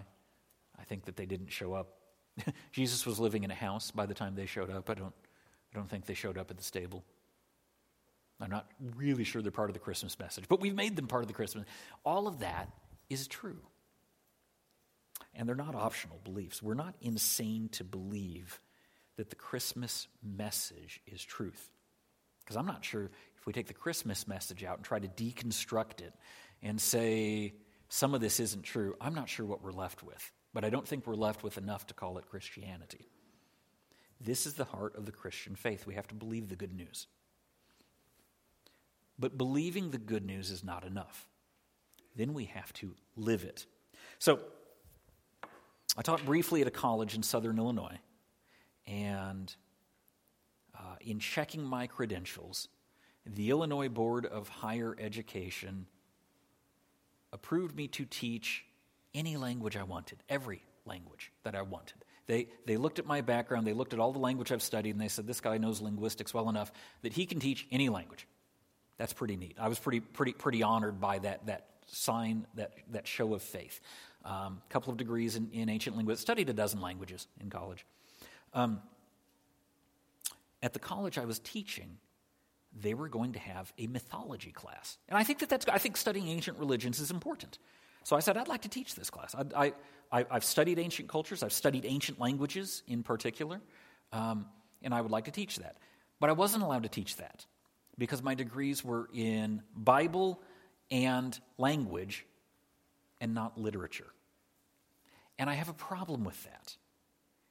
I 0.79 0.85
think 0.85 1.05
that 1.05 1.17
they 1.17 1.27
didn't 1.27 1.53
show 1.53 1.75
up. 1.75 1.95
Jesus 2.73 3.07
was 3.07 3.19
living 3.19 3.45
in 3.45 3.51
a 3.51 3.55
house 3.55 3.91
by 3.91 4.07
the 4.07 4.15
time 4.15 4.35
they 4.35 4.47
showed 4.47 4.71
up. 4.71 4.91
I 4.91 4.95
don't, 4.95 5.15
I 5.73 5.79
don't 5.79 5.89
think 5.89 6.07
they 6.07 6.15
showed 6.15 6.39
up 6.39 6.51
at 6.51 6.57
the 6.57 6.65
stable. 6.65 7.05
I'm 8.41 8.51
not 8.51 8.67
really 8.97 9.25
sure 9.25 9.41
they're 9.41 9.51
part 9.51 9.71
of 9.71 9.75
the 9.75 9.81
Christmas 9.81 10.19
message, 10.19 10.45
but 10.49 10.61
we've 10.61 10.75
made 10.75 10.97
them 10.97 11.07
part 11.07 11.23
of 11.23 11.29
the 11.29 11.35
Christmas. 11.35 11.65
All 12.05 12.27
of 12.29 12.41
that 12.41 12.69
is 13.09 13.27
true. 13.27 13.61
And 15.35 15.49
they're 15.49 15.57
not 15.57 15.75
optional 15.75 16.21
beliefs. 16.25 16.63
We're 16.63 16.75
not 16.75 16.95
insane 17.01 17.69
to 17.73 17.85
believe 17.85 18.61
that 19.17 19.31
the 19.31 19.37
Christmas 19.37 20.09
message 20.23 21.01
is 21.07 21.25
truth. 21.25 21.71
Because 22.41 22.57
I'm 22.57 22.67
not 22.67 22.85
sure 22.85 23.11
we 23.47 23.53
take 23.53 23.69
the 23.69 23.75
Christmas 23.75 24.27
message 24.27 24.65
out 24.65 24.77
and 24.77 24.85
try 24.85 24.99
to 24.99 25.09
deconstruct 25.09 26.01
it 26.01 26.13
and 26.63 26.81
say 26.81 27.55
some 27.89 28.15
of 28.15 28.21
this 28.21 28.41
isn't 28.41 28.65
true, 28.65 28.97
I'm 29.01 29.15
not 29.15 29.29
sure 29.29 29.47
what 29.47 29.63
we're 29.63 29.73
left 29.73 30.03
with. 30.03 30.33
But 30.53 30.65
I 30.65 30.71
don't 30.71 30.87
think 30.87 31.07
we're 31.07 31.15
left 31.15 31.43
with 31.43 31.59
enough 31.59 31.87
to 31.89 31.95
call 31.95 32.19
it 32.19 32.29
Christianity. 32.29 33.09
This 34.21 34.47
is 34.47 34.55
the 34.55 34.65
heart 34.65 34.97
of 34.97 35.07
the 35.07 35.13
Christian 35.13 35.55
faith. 35.55 35.87
We 35.87 35.95
have 35.95 36.09
to 36.09 36.15
believe 36.15 36.49
the 36.49 36.57
good 36.57 36.75
news. 36.75 37.07
But 39.19 39.39
believing 39.39 39.91
the 39.91 39.99
good 39.99 40.25
news 40.25 40.51
is 40.51 40.65
not 40.65 40.85
enough. 40.85 41.29
Then 42.17 42.35
we 42.35 42.47
have 42.47 42.73
to 42.75 42.95
live 43.17 43.45
it. 43.45 43.67
So, 44.19 44.41
I 45.97 46.03
taught 46.03 46.25
briefly 46.25 46.63
at 46.63 46.67
a 46.67 46.71
college 46.71 47.15
in 47.15 47.23
southern 47.23 47.59
Illinois, 47.59 47.99
and 48.87 49.55
uh, 50.75 50.97
in 51.01 51.19
checking 51.19 51.63
my 51.63 51.87
credentials, 51.87 52.69
the 53.35 53.51
Illinois 53.51 53.89
Board 53.89 54.27
of 54.27 54.49
Higher 54.49 54.97
Education 54.99 55.87
approved 57.33 57.77
me 57.77 57.89
to 57.89 58.05
teach 58.05 58.65
any 59.15 59.37
language 59.37 59.77
I 59.77 59.83
wanted, 59.83 60.19
every 60.29 60.63
language 60.85 61.33
that 61.43 61.55
I 61.55 61.63
wanted. 61.63 62.05
They, 62.27 62.49
they 62.67 62.77
looked 62.77 62.99
at 62.99 63.07
my 63.07 63.21
background, 63.21 63.67
they 63.67 63.73
looked 63.73 63.93
at 63.93 64.01
all 64.01 64.13
the 64.13 64.19
language 64.19 64.53
I've 64.53 64.63
studied, 64.63 64.91
and 64.91 65.01
they 65.01 65.09
said, 65.09 65.27
This 65.27 65.41
guy 65.41 65.59
knows 65.59 65.81
linguistics 65.81 66.35
well 66.35 66.49
enough 66.49 66.73
that 67.03 67.13
he 67.13 67.27
can 67.27 67.41
teach 67.41 67.67
any 67.71 67.89
language. 67.89 68.27
That's 68.99 69.13
pretty 69.13 69.37
neat. 69.37 69.57
I 69.61 69.69
was 69.69 69.79
pretty, 69.79 70.01
pretty, 70.01 70.33
pretty 70.33 70.63
honored 70.63 71.01
by 71.01 71.19
that, 71.21 71.47
that 71.47 71.67
sign, 71.87 72.47
that, 72.55 72.73
that 72.93 73.07
show 73.07 73.35
of 73.35 73.43
faith. 73.43 73.81
A 74.25 74.33
um, 74.33 74.63
couple 74.71 74.91
of 74.91 74.97
degrees 74.97 75.37
in, 75.37 75.51
in 75.53 75.69
ancient 75.69 75.97
languages, 75.97 76.21
studied 76.21 76.49
a 76.49 76.53
dozen 76.53 76.81
languages 76.81 77.29
in 77.41 77.51
college. 77.51 77.85
Um, 78.55 78.81
at 80.63 80.73
the 80.73 80.79
college 80.79 81.19
I 81.19 81.27
was 81.27 81.39
teaching, 81.39 81.99
they 82.79 82.95
were 82.95 83.09
going 83.09 83.33
to 83.33 83.39
have 83.39 83.73
a 83.79 83.87
mythology 83.87 84.53
class. 84.53 84.99
And 85.09 85.19
I 85.19 85.25
think 85.25 85.41
that 85.41 85.49
that's, 85.49 85.67
I 85.69 85.79
think 85.79 85.97
studying 85.97 86.29
ancient 86.29 86.59
religions 86.59 87.01
is 87.01 87.11
important. 87.11 87.59
So 88.05 88.17
I 88.17 88.21
said, 88.21 88.37
I'd 88.37 88.49
like 88.49 88.63
to 88.63 88.69
teach 88.69 88.95
this 88.95 89.11
class. 89.11 89.35
I, 89.35 89.73
I, 90.13 90.25
have 90.31 90.45
studied 90.45 90.79
ancient 90.79 91.09
cultures, 91.09 91.43
I've 91.43 91.53
studied 91.53 91.85
ancient 91.85 92.21
languages 92.21 92.83
in 92.87 93.03
particular, 93.03 93.61
um, 94.13 94.47
and 94.83 94.95
I 94.95 95.01
would 95.01 95.11
like 95.11 95.25
to 95.25 95.33
teach 95.33 95.57
that. 95.57 95.77
But 96.21 96.31
I 96.31 96.35
wasn't 96.35 96.63
allowed 96.63 96.85
to 96.85 96.89
teach 96.89 97.17
that 97.17 97.45
because 97.99 98.23
my 98.23 98.35
degrees 98.35 98.85
were 98.85 99.09
in 99.13 99.63
Bible 99.75 100.41
and 100.91 101.39
language 101.59 102.25
and 103.21 103.35
not 103.35 103.59
literature. 103.59 104.13
And 105.39 105.51
I 105.51 105.55
have 105.55 105.69
a 105.69 105.75
problem 105.75 106.25
with 106.25 106.43
that. 106.45 106.77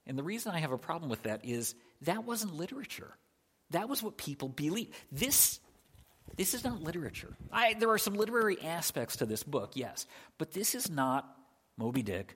And 0.07 0.17
the 0.17 0.23
reason 0.23 0.53
I 0.53 0.59
have 0.59 0.71
a 0.71 0.77
problem 0.77 1.09
with 1.09 1.23
that 1.23 1.43
is 1.43 1.75
that 2.01 2.23
wasn't 2.25 2.55
literature. 2.55 3.17
That 3.71 3.89
was 3.89 4.03
what 4.03 4.17
people 4.17 4.49
believed. 4.49 4.93
This, 5.11 5.59
this 6.37 6.53
is 6.53 6.63
not 6.63 6.81
literature. 6.81 7.35
I, 7.51 7.73
there 7.73 7.89
are 7.89 7.97
some 7.97 8.13
literary 8.13 8.61
aspects 8.61 9.17
to 9.17 9.25
this 9.25 9.43
book, 9.43 9.71
yes, 9.75 10.05
but 10.37 10.51
this 10.51 10.75
is 10.75 10.89
not 10.89 11.27
Moby 11.77 12.03
Dick 12.03 12.35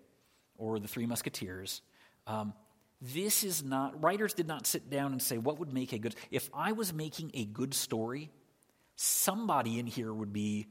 or 0.57 0.79
The 0.79 0.87
Three 0.87 1.05
Musketeers. 1.05 1.81
Um, 2.27 2.53
this 3.01 3.43
is 3.43 3.63
not, 3.63 4.03
writers 4.03 4.33
did 4.33 4.47
not 4.47 4.67
sit 4.67 4.89
down 4.89 5.13
and 5.13 5.21
say, 5.21 5.37
what 5.37 5.59
would 5.59 5.73
make 5.73 5.93
a 5.93 5.99
good, 5.99 6.15
if 6.31 6.49
I 6.53 6.73
was 6.73 6.93
making 6.93 7.31
a 7.33 7.45
good 7.45 7.73
story, 7.73 8.29
somebody 8.95 9.79
in 9.79 9.87
here 9.87 10.13
would 10.13 10.33
be 10.33 10.67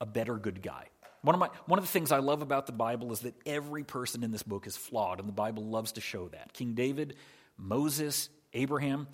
a 0.00 0.06
better 0.06 0.36
good 0.36 0.60
guy. 0.60 0.88
One 1.22 1.34
of, 1.34 1.38
my, 1.38 1.48
one 1.66 1.78
of 1.78 1.84
the 1.84 1.90
things 1.90 2.10
I 2.10 2.18
love 2.18 2.42
about 2.42 2.66
the 2.66 2.72
Bible 2.72 3.12
is 3.12 3.20
that 3.20 3.34
every 3.46 3.84
person 3.84 4.24
in 4.24 4.32
this 4.32 4.42
book 4.42 4.66
is 4.66 4.76
flawed, 4.76 5.20
and 5.20 5.28
the 5.28 5.32
Bible 5.32 5.64
loves 5.64 5.92
to 5.92 6.00
show 6.00 6.28
that. 6.28 6.52
King 6.52 6.74
David, 6.74 7.14
Moses, 7.56 8.28
Abraham, 8.52 9.08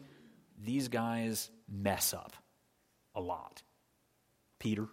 these 0.62 0.88
guys 0.88 1.51
mess 1.68 2.14
up 2.14 2.33
a 3.14 3.20
lot. 3.20 3.62
Peter, 4.59 4.88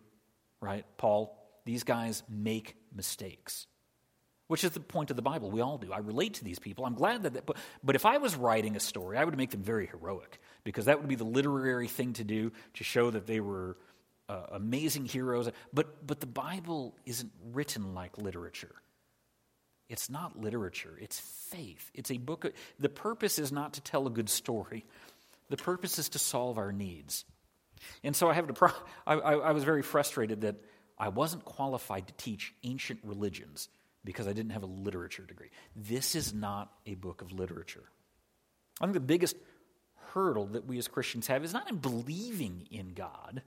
right? 0.62 0.86
Paul, 0.98 1.38
these 1.66 1.84
guys 1.84 2.24
make 2.30 2.76
mistakes 2.94 3.68
which 4.48 4.64
is 4.64 4.72
the 4.72 4.80
point 4.80 5.10
of 5.10 5.16
the 5.16 5.22
Bible. 5.22 5.50
We 5.50 5.62
all 5.62 5.78
do. 5.78 5.92
I 5.92 6.00
relate 6.00 6.36
to 6.36 6.44
these 6.44 6.60
people. 6.60 6.86
I'm 6.86 6.94
glad 6.94 7.24
that, 7.24 7.46
but, 7.46 7.58
but 7.84 7.96
if 7.96 8.06
I 8.06 8.18
was 8.18 8.36
writing 8.36 8.76
a 8.76 8.80
story, 8.80 9.18
I 9.18 9.24
would 9.24 9.38
make 9.38 9.52
them 9.52 9.64
very 9.64 9.88
heroic 9.88 10.40
because 10.64 10.86
that 10.86 11.00
would 11.00 11.10
be 11.10 11.16
the 11.16 11.24
literary 11.24 11.88
thing 11.88 12.14
to 12.14 12.24
do 12.24 12.52
to 12.76 12.84
show 12.84 13.10
that 13.10 13.26
they 13.26 13.40
were 13.40 13.78
uh, 14.30 14.44
amazing 14.52 15.06
heroes. 15.06 15.50
But, 15.74 16.06
but 16.06 16.20
the 16.20 16.28
Bible 16.28 16.96
isn't 17.06 17.32
written 17.54 17.94
like 17.94 18.18
literature. 18.18 18.76
It's 19.88 20.10
not 20.10 20.40
literature, 20.40 20.98
it's 21.00 21.20
faith. 21.20 21.92
It's 21.94 22.12
a 22.12 22.18
book. 22.18 22.46
Of, 22.46 22.54
the 22.80 22.90
purpose 22.90 23.38
is 23.38 23.52
not 23.52 23.74
to 23.74 23.82
tell 23.82 24.08
a 24.08 24.10
good 24.10 24.30
story, 24.30 24.86
the 25.50 25.58
purpose 25.58 26.00
is 26.00 26.10
to 26.10 26.20
solve 26.20 26.58
our 26.58 26.72
needs. 26.72 27.26
And 28.04 28.16
so 28.16 28.30
I, 28.30 28.34
have 28.34 28.48
to 28.48 28.54
pro- 28.54 28.70
I, 29.08 29.14
I, 29.14 29.34
I 29.34 29.52
was 29.52 29.64
very 29.64 29.84
frustrated 29.84 30.42
that 30.42 30.56
I 30.98 31.10
wasn't 31.10 31.46
qualified 31.46 32.08
to 32.08 32.14
teach 32.14 32.54
ancient 32.64 33.00
religions 33.04 33.70
because 34.04 34.28
I 34.28 34.34
didn't 34.34 34.52
have 34.52 34.64
a 34.64 34.68
literature 34.68 35.24
degree. 35.24 35.50
This 35.76 36.16
is 36.16 36.34
not 36.34 36.72
a 36.86 36.96
book 36.96 37.22
of 37.22 37.32
literature. 37.32 37.84
I 38.80 38.86
think 38.86 38.94
the 38.94 39.00
biggest 39.00 39.36
hurdle 40.14 40.48
that 40.48 40.66
we 40.66 40.78
as 40.78 40.88
Christians 40.88 41.28
have 41.28 41.44
is 41.44 41.54
not 41.54 41.70
in 41.70 41.78
believing 41.78 42.68
in 42.72 42.94
God, 42.94 43.42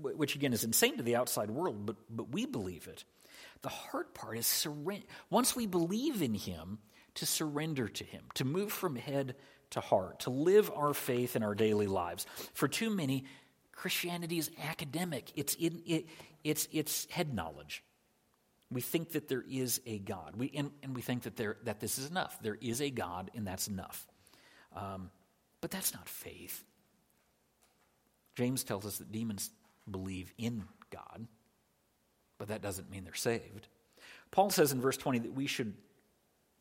which 0.00 0.34
again 0.34 0.52
is 0.52 0.64
insane 0.64 0.96
to 0.96 1.02
the 1.02 1.16
outside 1.16 1.50
world, 1.50 1.86
but, 1.86 1.96
but 2.10 2.30
we 2.30 2.46
believe 2.46 2.86
it. 2.88 3.04
The 3.64 3.70
hard 3.70 4.12
part 4.12 4.36
is 4.36 4.46
surrender. 4.46 5.06
Once 5.30 5.56
we 5.56 5.64
believe 5.64 6.20
in 6.20 6.34
Him, 6.34 6.80
to 7.14 7.24
surrender 7.24 7.88
to 7.88 8.04
Him, 8.04 8.24
to 8.34 8.44
move 8.44 8.70
from 8.70 8.94
head 8.94 9.36
to 9.70 9.80
heart, 9.80 10.20
to 10.20 10.30
live 10.30 10.70
our 10.76 10.92
faith 10.92 11.34
in 11.34 11.42
our 11.42 11.54
daily 11.54 11.86
lives. 11.86 12.26
For 12.52 12.68
too 12.68 12.90
many, 12.90 13.24
Christianity 13.72 14.36
is 14.36 14.50
academic, 14.68 15.32
it's, 15.34 15.54
in, 15.54 15.80
it, 15.86 16.04
it's, 16.44 16.68
it's 16.72 17.10
head 17.10 17.32
knowledge. 17.32 17.82
We 18.70 18.82
think 18.82 19.12
that 19.12 19.28
there 19.28 19.44
is 19.48 19.80
a 19.86 19.98
God. 19.98 20.34
We, 20.36 20.52
and, 20.54 20.70
and 20.82 20.94
we 20.94 21.00
think 21.00 21.22
that, 21.22 21.36
there, 21.36 21.56
that 21.64 21.80
this 21.80 21.96
is 21.98 22.10
enough. 22.10 22.38
There 22.42 22.58
is 22.60 22.82
a 22.82 22.90
God, 22.90 23.30
and 23.34 23.46
that's 23.46 23.66
enough. 23.66 24.06
Um, 24.76 25.10
but 25.62 25.70
that's 25.70 25.94
not 25.94 26.06
faith. 26.06 26.64
James 28.34 28.62
tells 28.62 28.84
us 28.84 28.98
that 28.98 29.10
demons 29.10 29.48
believe 29.90 30.34
in 30.36 30.64
God, 30.90 31.26
but 32.44 32.50
that 32.50 32.60
doesn't 32.60 32.90
mean 32.90 33.04
they're 33.04 33.14
saved. 33.14 33.68
Paul 34.30 34.50
says 34.50 34.70
in 34.70 34.78
verse 34.78 34.98
20 34.98 35.20
that 35.20 35.32
we 35.32 35.46
should 35.46 35.72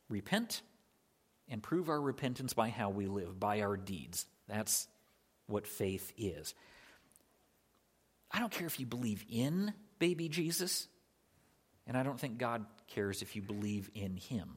repent 0.07 0.61
and 1.49 1.61
prove 1.61 1.89
our 1.89 1.99
repentance 1.99 2.53
by 2.53 2.69
how 2.69 2.89
we 2.89 3.05
live, 3.05 3.37
by 3.37 3.59
our 3.59 3.75
deeds. 3.75 4.25
That's 4.47 4.87
what 5.45 5.67
faith 5.67 6.13
is. 6.17 6.55
I 8.31 8.39
don't 8.39 8.49
care 8.49 8.65
if 8.65 8.79
you 8.79 8.85
believe 8.85 9.25
in 9.29 9.73
baby 9.99 10.29
Jesus 10.29 10.87
and 11.85 11.97
I 11.97 12.03
don't 12.03 12.17
think 12.17 12.37
God 12.37 12.65
cares 12.87 13.21
if 13.21 13.35
you 13.35 13.41
believe 13.41 13.91
in 13.93 14.15
Him. 14.15 14.55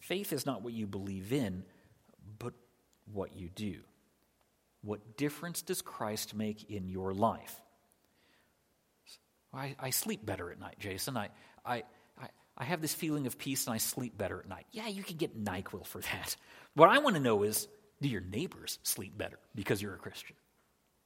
Faith 0.00 0.34
is 0.34 0.44
not 0.44 0.60
what 0.60 0.74
you 0.74 0.86
believe 0.86 1.32
in, 1.32 1.64
but 2.38 2.52
what 3.10 3.34
you 3.34 3.48
do. 3.48 3.76
What 4.82 5.16
difference 5.16 5.62
does 5.62 5.80
Christ 5.80 6.34
make 6.34 6.70
in 6.70 6.90
your 6.90 7.14
life? 7.14 7.62
I, 9.52 9.74
I 9.78 9.90
sleep 9.90 10.24
better 10.24 10.50
at 10.50 10.60
night, 10.60 10.76
Jason. 10.78 11.16
I, 11.16 11.28
I, 11.64 11.82
I, 12.20 12.28
I 12.56 12.64
have 12.64 12.80
this 12.80 12.94
feeling 12.94 13.26
of 13.26 13.38
peace 13.38 13.66
and 13.66 13.74
I 13.74 13.78
sleep 13.78 14.16
better 14.16 14.40
at 14.40 14.48
night. 14.48 14.66
Yeah, 14.70 14.88
you 14.88 15.02
can 15.02 15.16
get 15.16 15.42
NyQuil 15.42 15.86
for 15.86 16.00
that. 16.00 16.36
What 16.74 16.88
I 16.88 16.98
want 16.98 17.16
to 17.16 17.22
know 17.22 17.42
is 17.42 17.68
do 18.00 18.08
your 18.08 18.20
neighbors 18.20 18.78
sleep 18.82 19.16
better 19.16 19.38
because 19.54 19.82
you're 19.82 19.94
a 19.94 19.98
Christian? 19.98 20.36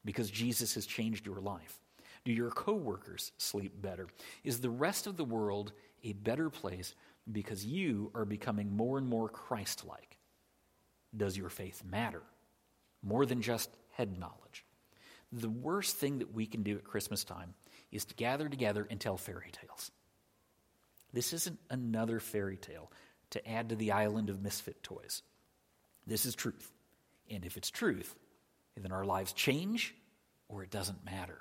Because 0.05 0.31
Jesus 0.31 0.75
has 0.75 0.87
changed 0.87 1.27
your 1.27 1.41
life? 1.41 1.81
Do 2.25 2.33
your 2.33 2.51
coworkers 2.51 3.33
sleep 3.39 3.81
better? 3.81 4.09
Is 4.45 4.61
the 4.61 4.71
rest 4.71 5.07
of 5.07 5.17
the 5.17 5.25
world 5.25 5.73
a 6.03 6.13
better 6.13 6.51
place 6.51 6.95
because 7.31 7.65
you 7.65 8.11
are 8.15 8.25
becoming 8.25 8.77
more 8.77 8.99
and 8.99 9.09
more 9.09 9.29
Christ 9.29 9.85
like? 9.87 10.19
Does 11.17 11.37
your 11.37 11.49
faith 11.49 11.83
matter 11.85 12.23
more 13.03 13.25
than 13.25 13.43
just 13.43 13.71
head 13.93 14.19
knowledge? 14.19 14.65
The 15.33 15.51
worst 15.51 15.97
thing 15.97 16.19
that 16.19 16.35
we 16.35 16.47
can 16.47 16.63
do 16.63 16.77
at 16.77 16.85
Christmas 16.85 17.25
time 17.25 17.55
is 17.95 18.05
to 18.07 18.15
gather 18.15 18.49
together 18.49 18.87
and 18.91 19.01
tell 19.01 19.17
fairy 19.17 19.51
tales. 19.53 19.91
This 21.13 21.33
isn't 21.33 21.59
another 21.71 22.19
fairy 22.19 22.57
tale 22.57 22.91
to 23.31 23.49
add 23.49 23.69
to 23.69 23.77
the 23.77 23.93
island 23.93 24.29
of 24.29 24.43
misfit 24.43 24.83
toys. 24.83 25.23
This 26.07 26.27
is 26.27 26.35
truth. 26.35 26.73
And 27.31 27.45
if 27.45 27.57
it's 27.57 27.71
truth, 27.71 28.15
then 28.77 28.93
our 28.93 29.05
lives 29.05 29.33
change 29.33 29.95
or 30.49 30.63
it 30.63 30.71
doesn't 30.71 31.05
matter. 31.05 31.39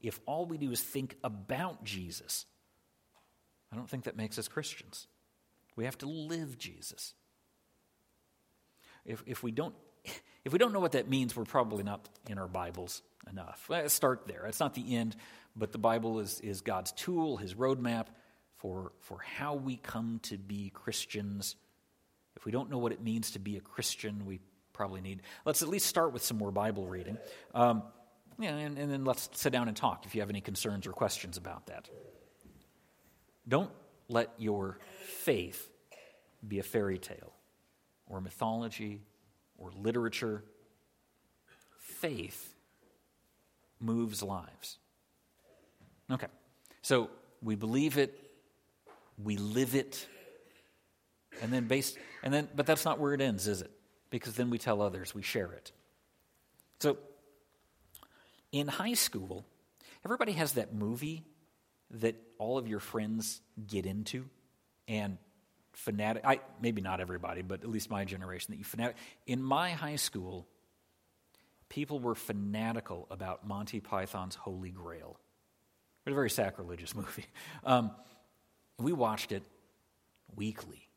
If 0.00 0.18
all 0.26 0.46
we 0.46 0.58
do 0.58 0.72
is 0.72 0.80
think 0.82 1.16
about 1.22 1.84
Jesus, 1.84 2.46
I 3.70 3.76
don't 3.76 3.88
think 3.88 4.04
that 4.04 4.16
makes 4.16 4.38
us 4.38 4.48
Christians. 4.48 5.06
We 5.76 5.84
have 5.84 5.98
to 5.98 6.06
live 6.06 6.58
Jesus. 6.58 7.12
If, 9.04 9.22
if, 9.26 9.42
we 9.42 9.50
don't, 9.50 9.74
if 10.48 10.52
we 10.54 10.58
don't 10.58 10.72
know 10.72 10.80
what 10.80 10.92
that 10.92 11.10
means, 11.10 11.36
we're 11.36 11.44
probably 11.44 11.84
not 11.84 12.08
in 12.26 12.38
our 12.38 12.48
Bibles 12.48 13.02
enough. 13.30 13.66
Let's 13.68 13.92
start 13.92 14.26
there. 14.26 14.46
It's 14.46 14.60
not 14.60 14.72
the 14.72 14.96
end, 14.96 15.14
but 15.54 15.72
the 15.72 15.78
Bible 15.78 16.20
is, 16.20 16.40
is 16.40 16.62
God's 16.62 16.90
tool, 16.92 17.36
his 17.36 17.52
roadmap 17.52 18.06
for, 18.56 18.92
for 19.00 19.18
how 19.18 19.56
we 19.56 19.76
come 19.76 20.20
to 20.22 20.38
be 20.38 20.70
Christians. 20.70 21.54
If 22.34 22.46
we 22.46 22.52
don't 22.52 22.70
know 22.70 22.78
what 22.78 22.92
it 22.92 23.02
means 23.02 23.32
to 23.32 23.38
be 23.38 23.58
a 23.58 23.60
Christian, 23.60 24.24
we 24.24 24.40
probably 24.72 25.02
need. 25.02 25.20
Let's 25.44 25.60
at 25.60 25.68
least 25.68 25.84
start 25.84 26.14
with 26.14 26.22
some 26.22 26.38
more 26.38 26.50
Bible 26.50 26.86
reading. 26.86 27.18
Um, 27.54 27.82
and, 28.40 28.78
and 28.78 28.90
then 28.90 29.04
let's 29.04 29.28
sit 29.34 29.52
down 29.52 29.68
and 29.68 29.76
talk 29.76 30.06
if 30.06 30.14
you 30.14 30.22
have 30.22 30.30
any 30.30 30.40
concerns 30.40 30.86
or 30.86 30.92
questions 30.92 31.36
about 31.36 31.66
that. 31.66 31.90
Don't 33.46 33.70
let 34.08 34.32
your 34.38 34.78
faith 35.04 35.70
be 36.46 36.58
a 36.58 36.62
fairy 36.62 36.96
tale 36.96 37.34
or 38.06 38.22
mythology 38.22 39.02
or 39.58 39.70
literature. 39.76 40.44
Faith 41.78 42.54
moves 43.80 44.22
lives. 44.22 44.78
Okay, 46.10 46.26
so 46.80 47.10
we 47.42 47.54
believe 47.54 47.98
it, 47.98 48.18
we 49.22 49.36
live 49.36 49.74
it, 49.74 50.06
and 51.42 51.52
then 51.52 51.66
based, 51.66 51.98
and 52.22 52.32
then, 52.32 52.48
but 52.54 52.66
that's 52.66 52.84
not 52.84 52.98
where 52.98 53.12
it 53.12 53.20
ends, 53.20 53.46
is 53.46 53.60
it? 53.60 53.70
Because 54.10 54.34
then 54.34 54.48
we 54.48 54.58
tell 54.58 54.80
others, 54.80 55.14
we 55.14 55.22
share 55.22 55.52
it. 55.52 55.72
So, 56.80 56.96
in 58.52 58.68
high 58.68 58.94
school, 58.94 59.44
everybody 60.04 60.32
has 60.32 60.52
that 60.52 60.72
movie 60.72 61.24
that 61.90 62.16
all 62.38 62.56
of 62.56 62.68
your 62.68 62.80
friends 62.80 63.40
get 63.66 63.84
into, 63.84 64.24
and 64.86 65.18
fanatic. 65.78 66.24
I 66.26 66.40
maybe 66.60 66.82
not 66.82 67.00
everybody, 67.00 67.42
but 67.42 67.62
at 67.62 67.68
least 67.68 67.88
my 67.88 68.04
generation 68.04 68.50
that 68.50 68.58
you 68.58 68.64
fanatic. 68.64 68.96
In 69.26 69.42
my 69.42 69.70
high 69.70 69.96
school, 69.96 70.46
people 71.68 72.00
were 72.00 72.16
fanatical 72.16 73.06
about 73.10 73.46
Monty 73.46 73.80
Python's 73.80 74.34
Holy 74.34 74.70
Grail. 74.70 75.16
It 76.04 76.10
was 76.10 76.12
a 76.12 76.14
very 76.14 76.30
sacrilegious 76.30 76.94
movie. 76.96 77.26
Um, 77.64 77.92
we 78.78 78.92
watched 78.92 79.30
it 79.30 79.44
weekly. 80.34 80.88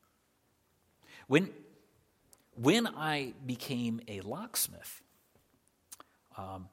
When, 1.28 1.50
when 2.56 2.88
I 2.88 3.34
became 3.46 4.02
a 4.08 4.22
locksmith, 4.22 5.02
um, 6.38 6.70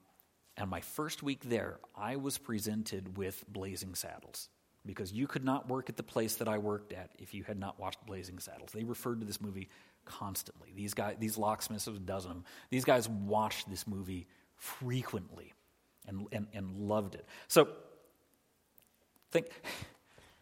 and 0.56 0.70
my 0.70 0.80
first 0.80 1.22
week 1.22 1.42
there, 1.44 1.78
I 1.94 2.16
was 2.16 2.38
presented 2.38 3.18
with 3.18 3.44
Blazing 3.48 3.94
Saddles 3.94 4.48
because 4.86 5.12
you 5.12 5.26
could 5.26 5.44
not 5.44 5.68
work 5.68 5.88
at 5.88 5.96
the 5.96 6.02
place 6.02 6.36
that 6.36 6.48
I 6.48 6.58
worked 6.58 6.92
at 6.92 7.10
if 7.18 7.34
you 7.34 7.44
had 7.44 7.58
not 7.58 7.78
watched 7.78 8.04
Blazing 8.06 8.38
Saddles. 8.38 8.70
They 8.72 8.84
referred 8.84 9.20
to 9.20 9.26
this 9.26 9.40
movie 9.40 9.68
constantly. 10.04 10.72
These 10.74 10.94
guys, 10.94 11.16
these 11.18 11.36
locksmiths, 11.36 11.84
there 11.84 11.94
a 11.94 11.98
dozen 11.98 12.30
of 12.30 12.36
them. 12.38 12.44
These 12.70 12.84
guys 12.84 13.08
watched 13.08 13.68
this 13.68 13.86
movie 13.86 14.26
frequently 14.56 15.52
and, 16.06 16.26
and, 16.32 16.46
and 16.52 16.72
loved 16.88 17.14
it. 17.14 17.26
So, 17.48 17.68
think. 19.30 19.48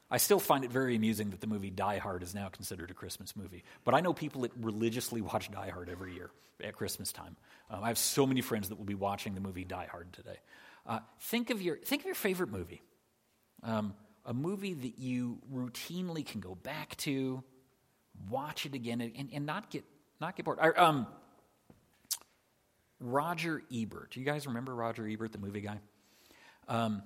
I 0.09 0.19
still 0.19 0.39
find 0.39 0.65
it 0.65 0.71
very 0.71 0.95
amusing 0.95 1.31
that 1.31 1.41
the 1.41 1.49
movie 1.49 1.71
Die 1.71 1.99
Hard 1.99 2.23
is 2.23 2.35
now 2.35 2.49
considered 2.49 2.93
a 2.93 2.95
Christmas 2.95 3.35
movie. 3.35 3.65
But 3.85 3.95
I 3.95 4.01
know 4.01 4.13
people 4.13 4.43
that 4.43 4.53
religiously 4.61 5.21
watch 5.33 5.51
Die 5.51 5.71
Hard 5.71 5.89
every 5.89 6.15
year 6.15 6.31
at 6.63 6.77
Christmas 6.77 7.13
time. 7.13 7.37
Um, 7.71 7.83
I 7.83 7.89
have 7.89 7.99
so 7.99 8.27
many 8.27 8.41
friends 8.41 8.69
that 8.69 8.79
will 8.79 8.85
be 8.85 8.95
watching 8.95 9.35
the 9.35 9.41
movie 9.41 9.65
Die 9.65 9.89
Hard 9.91 10.13
today. 10.13 10.39
Uh, 10.87 11.01
think, 11.21 11.51
of 11.51 11.61
your, 11.61 11.77
think 11.77 12.03
of 12.03 12.07
your 12.07 12.15
favorite 12.15 12.51
movie. 12.51 12.83
Um, 13.65 13.95
a 14.27 14.35
movie 14.35 14.75
that 14.75 14.99
you 14.99 15.39
routinely 15.55 16.27
can 16.27 16.41
go 16.41 16.55
back 16.55 16.97
to, 16.99 17.43
watch 18.29 18.67
it 18.67 18.75
again, 18.75 19.01
and, 19.01 19.31
and 19.33 19.47
not, 19.47 19.71
get, 19.71 19.85
not 20.21 20.37
get 20.37 20.45
bored. 20.45 20.59
um, 20.77 21.07
Roger 23.01 23.63
Ebert. 23.73 24.11
Do 24.11 24.21
you 24.21 24.27
guys 24.27 24.47
remember 24.47 24.75
Roger 24.75 25.07
Ebert, 25.09 25.33
the 25.33 25.39
movie 25.39 25.61
guy? 25.61 25.79
Um, 26.69 27.03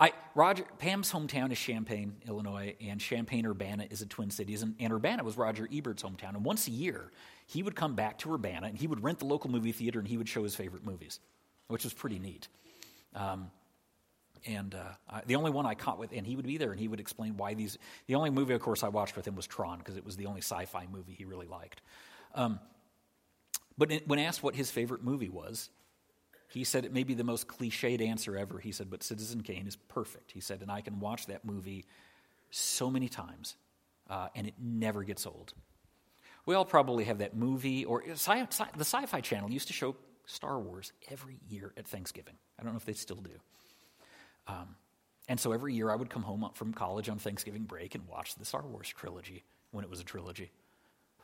I, 0.00 0.12
Roger, 0.34 0.64
Pam's 0.78 1.12
hometown 1.12 1.52
is 1.52 1.58
Champaign, 1.58 2.16
Illinois, 2.26 2.74
and 2.80 3.00
Champaign 3.00 3.46
Urbana 3.46 3.86
is 3.90 4.02
a 4.02 4.06
twin 4.06 4.30
cities, 4.30 4.62
and, 4.62 4.74
and 4.80 4.92
Urbana 4.92 5.22
was 5.22 5.36
Roger 5.36 5.68
Ebert's 5.72 6.02
hometown. 6.02 6.30
And 6.34 6.44
once 6.44 6.66
a 6.66 6.70
year, 6.70 7.12
he 7.46 7.62
would 7.62 7.76
come 7.76 7.94
back 7.94 8.18
to 8.20 8.32
Urbana 8.32 8.66
and 8.66 8.78
he 8.78 8.86
would 8.86 9.02
rent 9.02 9.18
the 9.18 9.26
local 9.26 9.50
movie 9.50 9.72
theater 9.72 9.98
and 9.98 10.08
he 10.08 10.16
would 10.16 10.28
show 10.28 10.42
his 10.42 10.56
favorite 10.56 10.84
movies, 10.84 11.20
which 11.68 11.84
was 11.84 11.92
pretty 11.92 12.18
neat. 12.18 12.48
Um, 13.14 13.50
and 14.46 14.74
uh, 14.74 14.82
I, 15.08 15.22
the 15.26 15.36
only 15.36 15.50
one 15.50 15.66
I 15.66 15.74
caught 15.74 15.98
with, 15.98 16.12
and 16.12 16.26
he 16.26 16.36
would 16.36 16.46
be 16.46 16.58
there 16.58 16.70
and 16.70 16.80
he 16.80 16.88
would 16.88 17.00
explain 17.00 17.36
why 17.36 17.54
these. 17.54 17.78
The 18.06 18.14
only 18.14 18.30
movie, 18.30 18.54
of 18.54 18.60
course, 18.60 18.82
I 18.82 18.88
watched 18.88 19.16
with 19.16 19.26
him 19.26 19.36
was 19.36 19.46
Tron 19.46 19.78
because 19.78 19.96
it 19.96 20.04
was 20.04 20.16
the 20.16 20.26
only 20.26 20.40
sci 20.40 20.64
fi 20.66 20.86
movie 20.90 21.14
he 21.14 21.24
really 21.24 21.46
liked. 21.46 21.80
Um, 22.34 22.60
but 23.76 23.90
when 24.06 24.18
asked 24.18 24.42
what 24.42 24.54
his 24.54 24.70
favorite 24.70 25.02
movie 25.02 25.28
was, 25.28 25.70
he 26.48 26.62
said 26.62 26.84
it 26.84 26.92
may 26.92 27.02
be 27.02 27.14
the 27.14 27.24
most 27.24 27.48
cliched 27.48 28.00
answer 28.00 28.36
ever. 28.36 28.58
He 28.58 28.70
said, 28.70 28.90
but 28.90 29.02
Citizen 29.02 29.42
Kane 29.42 29.66
is 29.66 29.76
perfect. 29.76 30.30
He 30.30 30.40
said, 30.40 30.62
and 30.62 30.70
I 30.70 30.80
can 30.80 31.00
watch 31.00 31.26
that 31.26 31.44
movie 31.44 31.84
so 32.50 32.90
many 32.90 33.08
times, 33.08 33.56
uh, 34.08 34.28
and 34.36 34.46
it 34.46 34.54
never 34.60 35.02
gets 35.02 35.26
old. 35.26 35.54
We 36.46 36.54
all 36.54 36.64
probably 36.64 37.04
have 37.04 37.18
that 37.18 37.34
movie, 37.34 37.84
or 37.84 38.04
sci- 38.10 38.46
sci- 38.50 38.70
the 38.76 38.84
Sci 38.84 39.06
Fi 39.06 39.20
Channel 39.20 39.50
used 39.50 39.66
to 39.68 39.72
show 39.72 39.96
Star 40.26 40.60
Wars 40.60 40.92
every 41.10 41.40
year 41.48 41.72
at 41.76 41.88
Thanksgiving. 41.88 42.34
I 42.58 42.62
don't 42.62 42.72
know 42.72 42.78
if 42.78 42.84
they 42.84 42.92
still 42.92 43.16
do. 43.16 43.30
Um, 44.46 44.76
and 45.28 45.40
so 45.40 45.52
every 45.52 45.74
year 45.74 45.90
I 45.90 45.96
would 45.96 46.10
come 46.10 46.22
home 46.22 46.48
from 46.54 46.72
college 46.72 47.08
on 47.08 47.18
Thanksgiving 47.18 47.64
break 47.64 47.94
and 47.94 48.06
watch 48.06 48.34
the 48.34 48.44
Star 48.44 48.62
Wars 48.62 48.88
trilogy 48.88 49.44
when 49.70 49.84
it 49.84 49.90
was 49.90 50.00
a 50.00 50.04
trilogy 50.04 50.50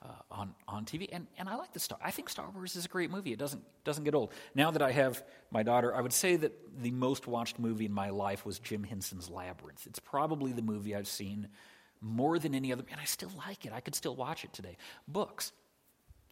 uh, 0.03 0.09
on, 0.31 0.55
on 0.67 0.85
TV. 0.85 1.09
And, 1.13 1.27
and 1.39 1.49
I 1.49 1.57
like 1.57 1.73
the 1.73 1.81
Star. 1.81 1.99
I 2.03 2.11
think 2.11 2.31
Star 2.31 2.49
Wars 2.55 2.77
is 2.77 2.87
a 2.87 2.89
great 2.89 3.11
movie. 3.11 3.33
It 3.33 3.39
doesn't, 3.39 3.63
doesn't 3.85 4.05
get 4.05 4.15
old. 4.15 4.33
Now 4.55 4.71
that 4.71 4.81
I 4.81 4.93
have 4.93 5.23
my 5.51 5.63
daughter, 5.63 5.95
I 5.95 6.01
would 6.01 6.13
say 6.13 6.37
that 6.37 6.53
the 6.83 6.91
most 6.91 7.27
watched 7.27 7.59
movie 7.59 7.87
in 7.87 7.93
my 7.93 8.11
life 8.11 8.47
was 8.47 8.59
Jim 8.59 8.83
Henson's 8.83 9.29
Labyrinth. 9.29 9.87
It's 9.87 9.99
probably 9.99 10.53
the 10.53 10.63
movie 10.63 10.95
I've 10.95 11.09
seen 11.09 11.49
more 12.01 12.39
than 12.39 12.55
any 12.55 12.73
other, 12.73 12.83
and 12.91 12.99
I 12.99 13.05
still 13.05 13.31
like 13.47 13.67
it. 13.67 13.73
I 13.75 13.81
could 13.81 13.95
still 13.95 14.17
watch 14.17 14.45
it 14.45 14.53
today. 14.55 14.79
Books. 15.07 15.53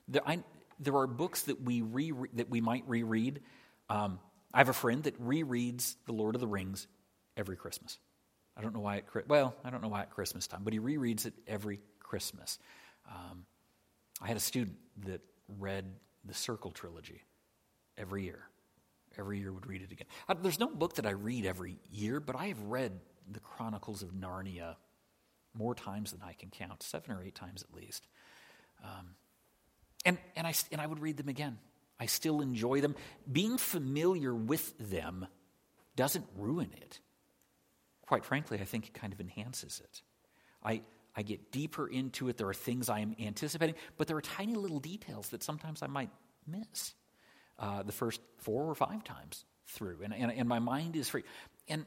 There, 0.09 0.22
I, 0.27 0.38
there 0.81 0.96
are 0.96 1.07
books 1.07 1.42
that 1.42 1.61
we, 1.61 1.83
re, 1.83 2.12
that 2.35 2.48
we 2.48 2.62
might 2.62 2.85
reread. 2.87 3.40
Um, 3.90 4.18
I 4.52 4.58
have 4.58 4.68
a 4.68 4.74
friend 4.74 5.02
that 5.04 5.20
rereads 5.22 5.96
The 6.06 6.12
Lord 6.12 6.34
of 6.34 6.40
the 6.40 6.46
Rings 6.46 6.87
every 7.37 7.56
Christmas. 7.56 7.98
I 8.56 8.62
don't 8.62 8.74
know 8.74 8.80
why 8.80 8.96
at 8.96 9.28
well, 9.28 9.54
I 9.64 9.70
don't 9.70 9.82
know 9.82 9.88
why 9.88 10.02
at 10.02 10.11
Christmas 10.11 10.46
time, 10.46 10.62
but 10.64 10.72
he 10.72 10.80
rereads 10.80 11.26
it 11.26 11.34
every 11.46 11.80
Christmas. 12.00 12.58
Um, 13.08 13.44
I 14.20 14.26
had 14.26 14.37
a 14.37 14.40
student 14.40 14.76
that 15.06 15.20
read 15.58 15.84
the 16.24 16.34
Circle 16.34 16.72
trilogy 16.72 17.22
every 17.96 18.24
year. 18.24 18.40
Every 19.18 19.38
year 19.38 19.52
would 19.52 19.66
read 19.66 19.82
it 19.82 19.92
again. 19.92 20.06
I, 20.28 20.34
there's 20.34 20.58
no 20.58 20.68
book 20.68 20.94
that 20.94 21.06
I 21.06 21.11
read 21.11 21.46
every 21.46 21.78
year, 21.90 22.20
but 22.20 22.37
I 22.37 22.48
have 22.48 22.61
read 22.62 22.92
the 23.30 23.40
Chronicles 23.40 24.02
of 24.02 24.11
Narnia 24.11 24.76
more 25.54 25.74
times 25.74 26.12
than 26.12 26.22
I 26.22 26.32
can 26.32 26.50
count, 26.50 26.82
seven 26.82 27.12
or 27.12 27.22
eight 27.22 27.34
times 27.34 27.62
at 27.62 27.74
least. 27.74 28.06
Um, 28.84 29.14
and, 30.04 30.18
and, 30.37 30.46
I, 30.46 30.54
and 30.70 30.80
I 30.80 30.87
would 30.87 31.00
read 31.00 31.16
them 31.16 31.28
again. 31.28 31.58
I 32.00 32.06
still 32.06 32.40
enjoy 32.40 32.80
them. 32.80 32.94
Being 33.30 33.58
familiar 33.58 34.34
with 34.34 34.74
them 34.78 35.26
doesn't 35.96 36.26
ruin 36.37 36.70
it. 36.80 37.00
Quite 38.02 38.24
frankly, 38.24 38.58
I 38.61 38.64
think 38.64 38.87
it 38.87 38.94
kind 38.94 39.12
of 39.12 39.20
enhances 39.20 39.80
it. 39.84 40.02
I, 40.62 40.82
I 41.16 41.22
get 41.22 41.52
deeper 41.52 41.87
into 41.88 42.28
it. 42.28 42.37
There 42.37 42.48
are 42.48 42.54
things 42.54 42.88
I 42.88 43.00
am 43.00 43.16
anticipating, 43.18 43.74
but 43.96 44.06
there 44.06 44.16
are 44.16 44.22
tiny 44.22 44.54
little 44.54 44.80
details 44.80 45.28
that 45.30 45.42
sometimes 45.42 45.82
I 45.82 45.88
might 45.88 46.11
miss. 46.46 46.94
uh, 47.58 47.82
the 47.82 47.92
first 47.92 48.20
four 48.38 48.68
or 48.68 48.74
five 48.74 49.04
times 49.04 49.44
through, 49.66 49.98
and, 50.04 50.14
and, 50.14 50.32
and 50.32 50.48
my 50.48 50.58
mind 50.58 50.96
is 50.96 51.08
free. 51.08 51.24
And 51.68 51.84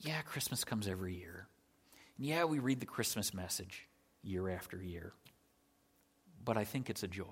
yeah, 0.00 0.20
Christmas 0.22 0.64
comes 0.64 0.88
every 0.88 1.14
year. 1.14 1.46
And 2.16 2.26
yeah, 2.26 2.44
we 2.44 2.58
read 2.58 2.80
the 2.80 2.86
Christmas 2.86 3.32
message 3.32 3.86
year 4.22 4.48
after 4.48 4.82
year. 4.82 5.12
But 6.44 6.56
I 6.56 6.64
think 6.64 6.90
it's 6.90 7.02
a 7.02 7.08
joy. 7.08 7.24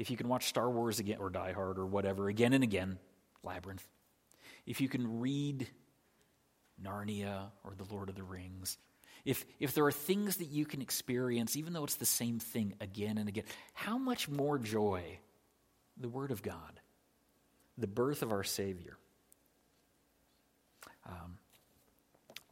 If 0.00 0.10
you 0.10 0.16
can 0.16 0.28
watch 0.28 0.48
Star 0.48 0.70
Wars 0.70 0.98
again, 0.98 1.18
or 1.20 1.28
Die 1.28 1.52
Hard, 1.52 1.78
or 1.78 1.84
whatever, 1.84 2.30
again 2.30 2.54
and 2.54 2.64
again, 2.64 2.98
Labyrinth. 3.42 3.86
If 4.64 4.80
you 4.80 4.88
can 4.88 5.20
read 5.20 5.66
Narnia 6.82 7.50
or 7.64 7.74
The 7.76 7.84
Lord 7.94 8.08
of 8.08 8.14
the 8.14 8.22
Rings, 8.22 8.78
if, 9.26 9.44
if 9.58 9.74
there 9.74 9.84
are 9.84 9.92
things 9.92 10.38
that 10.38 10.46
you 10.46 10.64
can 10.64 10.80
experience, 10.80 11.54
even 11.54 11.74
though 11.74 11.84
it's 11.84 11.96
the 11.96 12.06
same 12.06 12.38
thing 12.38 12.76
again 12.80 13.18
and 13.18 13.28
again, 13.28 13.44
how 13.74 13.98
much 13.98 14.26
more 14.26 14.58
joy 14.58 15.18
the 15.98 16.08
Word 16.08 16.30
of 16.30 16.42
God, 16.42 16.80
the 17.76 17.86
birth 17.86 18.22
of 18.22 18.32
our 18.32 18.42
Savior. 18.42 18.96
Um, 21.04 21.36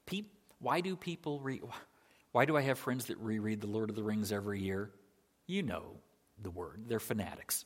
pe- 0.04 0.24
why 0.58 0.82
do 0.82 0.96
people 0.96 1.40
read? 1.40 1.62
Why 2.32 2.44
do 2.44 2.58
I 2.58 2.60
have 2.60 2.78
friends 2.78 3.06
that 3.06 3.16
reread 3.16 3.62
The 3.62 3.68
Lord 3.68 3.88
of 3.88 3.96
the 3.96 4.02
Rings 4.02 4.32
every 4.32 4.60
year? 4.60 4.90
You 5.46 5.62
know 5.62 5.96
the 6.42 6.50
word. 6.50 6.84
They're 6.88 7.00
fanatics. 7.00 7.64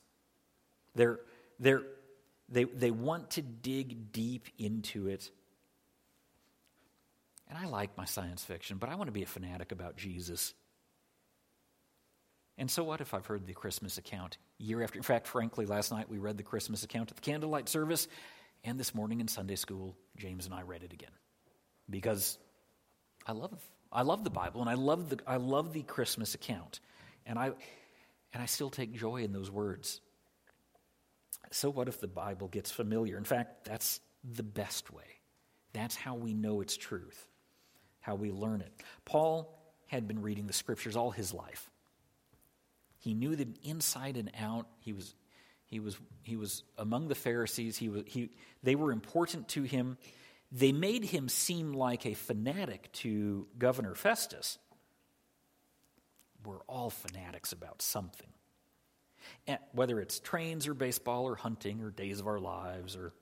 They're, 0.94 1.20
they're, 1.58 1.82
they, 2.48 2.64
they 2.64 2.90
want 2.90 3.30
to 3.32 3.42
dig 3.42 4.12
deep 4.12 4.48
into 4.58 5.08
it. 5.08 5.30
And 7.48 7.58
I 7.58 7.66
like 7.66 7.96
my 7.96 8.04
science 8.04 8.44
fiction, 8.44 8.78
but 8.78 8.88
I 8.88 8.94
want 8.94 9.08
to 9.08 9.12
be 9.12 9.22
a 9.22 9.26
fanatic 9.26 9.72
about 9.72 9.96
Jesus. 9.96 10.54
And 12.58 12.70
so 12.70 12.84
what 12.84 13.00
if 13.00 13.14
I've 13.14 13.26
heard 13.26 13.46
the 13.46 13.54
Christmas 13.54 13.98
account 13.98 14.38
year 14.58 14.82
after? 14.82 14.98
In 14.98 15.02
fact, 15.02 15.26
frankly, 15.26 15.66
last 15.66 15.90
night 15.90 16.08
we 16.08 16.18
read 16.18 16.36
the 16.36 16.42
Christmas 16.42 16.84
account 16.84 17.10
at 17.10 17.16
the 17.16 17.22
candlelight 17.22 17.68
service, 17.68 18.08
and 18.64 18.78
this 18.78 18.94
morning 18.94 19.20
in 19.20 19.28
Sunday 19.28 19.56
school, 19.56 19.96
James 20.16 20.46
and 20.46 20.54
I 20.54 20.62
read 20.62 20.82
it 20.82 20.92
again. 20.92 21.10
Because 21.90 22.38
I 23.26 23.32
love 23.32 23.58
I 23.90 24.02
love 24.02 24.24
the 24.24 24.30
Bible 24.30 24.60
and 24.60 24.70
I 24.70 24.74
love 24.74 25.10
the 25.10 25.18
I 25.26 25.36
love 25.36 25.72
the 25.72 25.82
Christmas 25.82 26.34
account. 26.34 26.80
And 27.26 27.38
I 27.38 27.52
and 28.32 28.42
I 28.42 28.46
still 28.46 28.70
take 28.70 28.92
joy 28.92 29.22
in 29.22 29.32
those 29.32 29.50
words. 29.50 30.00
So 31.50 31.70
what 31.70 31.88
if 31.88 32.00
the 32.00 32.08
Bible 32.08 32.48
gets 32.48 32.70
familiar? 32.70 33.16
In 33.16 33.24
fact, 33.24 33.64
that's 33.64 34.00
the 34.24 34.42
best 34.42 34.90
way. 34.92 35.04
That's 35.72 35.96
how 35.96 36.14
we 36.14 36.34
know 36.34 36.60
its 36.60 36.76
truth, 36.76 37.28
how 38.00 38.14
we 38.14 38.30
learn 38.30 38.60
it. 38.60 38.72
Paul 39.04 39.58
had 39.86 40.08
been 40.08 40.22
reading 40.22 40.46
the 40.46 40.52
scriptures 40.52 40.96
all 40.96 41.10
his 41.10 41.34
life. 41.34 41.70
He 42.98 43.14
knew 43.14 43.36
them 43.36 43.54
inside 43.62 44.16
and 44.16 44.30
out. 44.38 44.66
He 44.80 44.92
was, 44.92 45.14
he 45.66 45.80
was, 45.80 45.98
he 46.22 46.36
was 46.36 46.62
among 46.78 47.08
the 47.08 47.14
Pharisees. 47.14 47.76
He 47.76 47.88
was, 47.88 48.04
he, 48.06 48.30
they 48.62 48.74
were 48.74 48.92
important 48.92 49.48
to 49.48 49.62
him. 49.62 49.98
They 50.50 50.72
made 50.72 51.04
him 51.04 51.28
seem 51.28 51.72
like 51.72 52.06
a 52.06 52.14
fanatic 52.14 52.92
to 52.92 53.46
Governor 53.58 53.94
Festus. 53.94 54.58
We're 56.44 56.62
all 56.68 56.90
fanatics 56.90 57.52
about 57.52 57.82
something. 57.82 58.28
And 59.46 59.58
whether 59.72 60.00
it's 60.00 60.18
trains 60.20 60.66
or 60.66 60.74
baseball 60.74 61.24
or 61.24 61.36
hunting 61.36 61.80
or 61.80 61.90
days 61.90 62.20
of 62.20 62.26
our 62.26 62.40
lives 62.40 62.96
or 62.96 63.12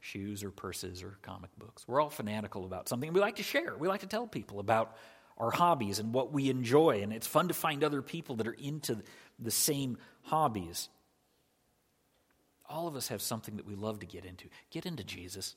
shoes 0.00 0.42
or 0.42 0.50
purses 0.50 1.02
or 1.02 1.18
comic 1.22 1.50
books. 1.58 1.86
We're 1.86 2.00
all 2.00 2.10
fanatical 2.10 2.64
about 2.64 2.88
something. 2.88 3.08
And 3.08 3.14
We 3.14 3.20
like 3.20 3.36
to 3.36 3.42
share. 3.42 3.76
We 3.76 3.88
like 3.88 4.00
to 4.00 4.06
tell 4.06 4.26
people 4.26 4.58
about 4.58 4.96
our 5.36 5.50
hobbies 5.50 5.98
and 5.98 6.12
what 6.12 6.32
we 6.32 6.50
enjoy. 6.50 7.02
And 7.02 7.12
it's 7.12 7.26
fun 7.26 7.48
to 7.48 7.54
find 7.54 7.84
other 7.84 8.02
people 8.02 8.36
that 8.36 8.48
are 8.48 8.56
into 8.58 9.02
the 9.38 9.50
same 9.50 9.98
hobbies. 10.22 10.88
All 12.68 12.86
of 12.86 12.96
us 12.96 13.08
have 13.08 13.22
something 13.22 13.56
that 13.56 13.66
we 13.66 13.74
love 13.74 14.00
to 14.00 14.06
get 14.06 14.24
into. 14.24 14.46
Get 14.70 14.86
into 14.86 15.04
Jesus. 15.04 15.56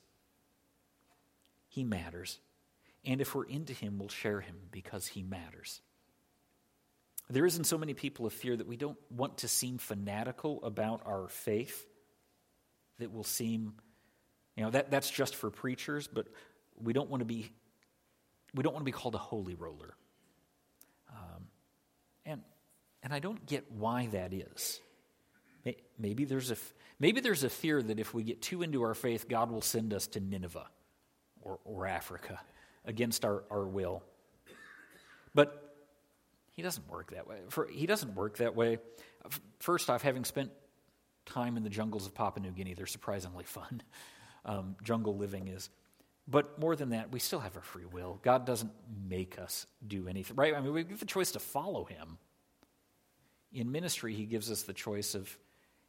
He 1.68 1.84
matters. 1.84 2.38
And 3.04 3.20
if 3.20 3.34
we're 3.34 3.46
into 3.46 3.72
Him, 3.72 3.98
we'll 3.98 4.08
share 4.08 4.40
Him 4.40 4.56
because 4.70 5.08
He 5.08 5.22
matters. 5.22 5.80
There 7.30 7.46
isn't 7.46 7.64
so 7.64 7.78
many 7.78 7.94
people 7.94 8.26
of 8.26 8.32
fear 8.32 8.56
that 8.56 8.66
we 8.66 8.76
don't 8.76 8.98
want 9.10 9.38
to 9.38 9.48
seem 9.48 9.78
fanatical 9.78 10.62
about 10.62 11.02
our 11.06 11.28
faith, 11.28 11.86
that 12.98 13.12
will 13.12 13.24
seem, 13.24 13.74
you 14.56 14.64
know, 14.64 14.70
that, 14.70 14.90
that's 14.90 15.10
just 15.10 15.34
for 15.34 15.50
preachers, 15.50 16.06
but 16.06 16.28
we 16.76 16.92
don't 16.92 17.10
want 17.10 17.20
to 17.22 17.24
be 17.24 17.50
we 18.54 18.62
don't 18.62 18.72
want 18.72 18.82
to 18.82 18.90
be 18.90 18.92
called 18.92 19.14
a 19.14 19.18
holy 19.18 19.54
roller. 19.54 19.94
Um, 21.10 21.46
and, 22.24 22.42
and 23.02 23.12
I 23.12 23.18
don't 23.18 23.44
get 23.46 23.70
why 23.72 24.06
that 24.12 24.32
is. 24.32 24.80
Maybe 25.98 26.24
there's, 26.24 26.50
a, 26.50 26.56
maybe 26.98 27.20
there's 27.20 27.44
a 27.44 27.48
fear 27.48 27.80
that 27.80 27.98
if 27.98 28.12
we 28.12 28.24
get 28.24 28.42
too 28.42 28.62
into 28.62 28.82
our 28.82 28.94
faith, 28.94 29.28
God 29.28 29.50
will 29.50 29.62
send 29.62 29.94
us 29.94 30.08
to 30.08 30.20
Nineveh 30.20 30.66
or, 31.40 31.60
or 31.64 31.86
Africa 31.86 32.40
against 32.84 33.24
our, 33.24 33.44
our 33.50 33.64
will. 33.64 34.02
But 35.34 35.63
he 36.54 36.62
doesn't 36.62 36.88
work 36.88 37.10
that 37.10 37.26
way. 37.26 37.36
For, 37.50 37.66
he 37.66 37.86
doesn't 37.86 38.14
work 38.14 38.38
that 38.38 38.54
way. 38.54 38.78
First 39.58 39.90
off, 39.90 40.02
having 40.02 40.24
spent 40.24 40.50
time 41.26 41.56
in 41.56 41.64
the 41.64 41.70
jungles 41.70 42.06
of 42.06 42.14
Papua 42.14 42.46
New 42.46 42.52
Guinea, 42.52 42.74
they're 42.74 42.86
surprisingly 42.86 43.44
fun. 43.44 43.82
Um, 44.46 44.76
jungle 44.82 45.16
living 45.16 45.48
is. 45.48 45.70
But 46.28 46.58
more 46.58 46.76
than 46.76 46.90
that, 46.90 47.10
we 47.10 47.18
still 47.18 47.40
have 47.40 47.56
our 47.56 47.62
free 47.62 47.86
will. 47.86 48.20
God 48.22 48.44
doesn't 48.44 48.72
make 49.08 49.38
us 49.38 49.66
do 49.86 50.06
anything, 50.06 50.36
right? 50.36 50.54
I 50.54 50.60
mean, 50.60 50.74
we 50.74 50.84
have 50.84 51.00
the 51.00 51.06
choice 51.06 51.32
to 51.32 51.38
follow 51.38 51.84
Him. 51.84 52.18
In 53.54 53.72
ministry, 53.72 54.12
He 54.14 54.26
gives 54.26 54.50
us 54.50 54.64
the 54.64 54.74
choice 54.74 55.14
of 55.14 55.34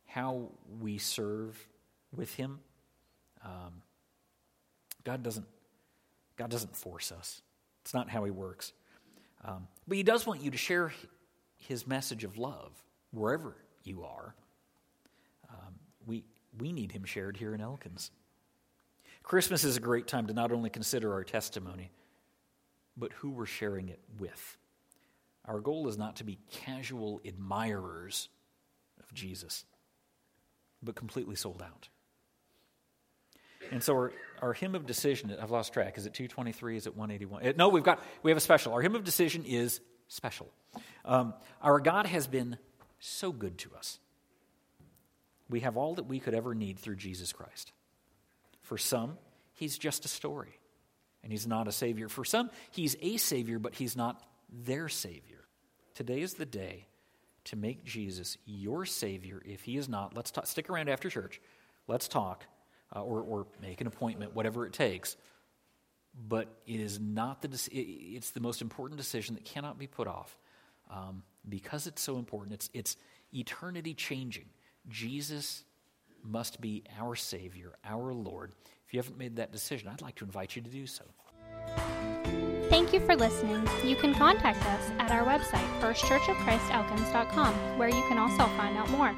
how 0.06 0.52
we 0.80 0.98
serve 1.00 1.58
with 2.16 2.34
Him. 2.36 2.62
Um, 3.44 3.82
God 5.04 5.22
doesn't. 5.22 5.48
God 6.38 6.50
doesn't 6.50 6.78
force 6.78 7.12
us. 7.12 7.42
It's 7.82 7.94
not 7.94 8.10
how 8.10 8.24
He 8.24 8.32
works. 8.32 8.72
Um, 9.46 9.68
but 9.88 9.96
He 9.98 10.04
does 10.04 10.26
want 10.26 10.42
you 10.42 10.52
to 10.52 10.58
share 10.58 10.92
His 11.58 11.88
message 11.88 12.24
of 12.24 12.38
love 12.38 12.72
wherever 13.12 13.56
you 13.84 14.04
are. 14.04 14.36
Um, 15.50 15.76
we 16.06 16.26
we 16.58 16.74
need 16.74 16.92
Him 16.92 17.06
shared 17.06 17.38
here 17.38 17.54
in 17.54 17.62
Elkins. 17.62 18.12
Christmas 19.24 19.64
is 19.64 19.78
a 19.78 19.80
great 19.80 20.08
time 20.08 20.28
to 20.28 20.34
not 20.34 20.52
only 20.52 20.70
consider 20.70 21.14
our 21.14 21.24
testimony, 21.24 21.92
but 22.98 23.12
who 23.14 23.32
we're 23.32 23.46
sharing 23.46 23.90
it 23.90 24.00
with. 24.20 24.58
Our 25.46 25.60
goal 25.60 25.88
is 25.88 25.98
not 25.98 26.18
to 26.18 26.24
be 26.24 26.40
casual 26.52 27.22
admirers 27.26 28.30
of 29.00 29.14
Jesus, 29.14 29.66
but 30.82 30.96
completely 30.96 31.36
sold 31.36 31.62
out. 31.62 31.90
And 33.72 33.82
so 33.82 33.94
our, 33.94 34.14
our 34.42 34.54
hymn 34.54 34.76
of 34.76 34.86
decision, 34.86 35.36
I've 35.40 35.52
lost 35.52 35.74
track. 35.74 35.98
Is 35.98 36.06
it 36.06 36.14
223? 36.14 36.78
Is 36.78 36.88
it 36.88 36.96
181? 36.96 37.46
Uh, 37.46 37.54
no, 37.56 37.70
we've 37.70 37.84
got, 37.84 38.02
we 38.24 38.32
have 38.32 38.38
a 38.38 38.42
special. 38.42 38.74
Our 38.74 38.82
hymn 38.82 38.96
of 38.96 39.04
decision 39.04 39.44
is 39.46 39.80
special. 40.08 40.48
Um, 41.04 41.34
our 41.62 41.80
God 41.80 42.06
has 42.06 42.28
been 42.28 42.58
so 43.00 43.32
good 43.32 43.58
to 43.60 43.70
us. 43.76 44.00
We 45.50 45.62
have 45.62 45.78
all 45.78 45.96
that 45.96 46.08
we 46.08 46.20
could 46.20 46.34
ever 46.34 46.56
need 46.56 46.80
through 46.80 46.96
Jesus 46.96 47.32
Christ. 47.32 47.72
For 48.62 48.78
some, 48.78 49.18
he's 49.54 49.78
just 49.78 50.06
a 50.06 50.08
story, 50.08 50.60
and 51.24 51.32
he's 51.32 51.46
not 51.46 51.68
a 51.68 51.72
savior. 51.72 52.10
For 52.10 52.26
some, 52.26 52.50
he's 52.72 52.96
a 53.02 53.18
savior, 53.18 53.60
but 53.60 53.76
he's 53.76 53.96
not 53.96 54.22
their 54.52 54.90
savior. 54.90 55.46
Today 55.94 56.22
is 56.22 56.34
the 56.34 56.46
day 56.46 56.88
to 57.46 57.56
make 57.56 57.84
Jesus 57.84 58.38
your 58.46 58.86
savior. 58.86 59.42
If 59.46 59.62
he 59.62 59.78
is 59.78 59.88
not, 59.88 60.16
let's 60.16 60.32
talk, 60.32 60.48
stick 60.48 60.70
around 60.70 60.90
after 60.90 61.10
church. 61.10 61.40
Let's 61.88 62.08
talk, 62.08 62.46
uh, 62.96 63.02
or, 63.02 63.22
or 63.22 63.48
make 63.62 63.82
an 63.82 63.88
appointment, 63.88 64.36
whatever 64.36 64.66
it 64.66 64.74
takes. 64.74 65.18
But 66.28 66.48
it 66.66 66.80
is 66.80 67.00
not 67.00 67.42
the 67.42 67.50
it's 67.72 68.32
the 68.32 68.40
most 68.40 68.62
important 68.62 68.98
decision 68.98 69.36
that 69.36 69.44
cannot 69.44 69.78
be 69.78 69.86
put 69.86 70.08
off 70.08 70.38
um, 70.90 71.24
because 71.50 71.88
it's 71.88 72.02
so 72.02 72.18
important. 72.18 72.54
It's 72.54 72.70
it's 72.74 72.98
eternity 73.34 73.94
changing. 73.94 74.46
Jesus 74.88 75.66
must 76.24 76.62
be 76.62 76.84
our 76.98 77.16
Savior, 77.16 77.74
our 77.84 78.14
Lord. 78.14 78.54
If 78.88 78.94
you 78.94 79.00
haven't 79.00 79.18
made 79.18 79.36
that 79.36 79.52
decision, 79.52 79.90
I'd 79.90 80.02
like 80.02 80.16
to 80.16 80.26
invite 80.26 80.56
you 80.56 80.62
to 80.62 80.70
do 80.70 80.88
so. 80.88 81.04
Thank 82.70 82.94
you 82.94 83.00
for 83.00 83.16
listening. 83.16 83.68
You 83.84 83.96
can 83.96 84.14
contact 84.14 84.66
us 84.66 84.92
at 85.00 85.12
our 85.12 85.24
website, 85.24 85.68
firstchurchofchristelkins.com, 85.82 87.54
where 87.78 87.90
you 87.90 88.04
can 88.08 88.18
also 88.18 88.46
find 88.58 88.78
out 88.78 88.90
more. 88.90 89.16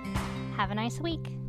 Have 0.58 0.72
a 0.72 0.76
nice 0.76 1.00
week. 1.00 1.47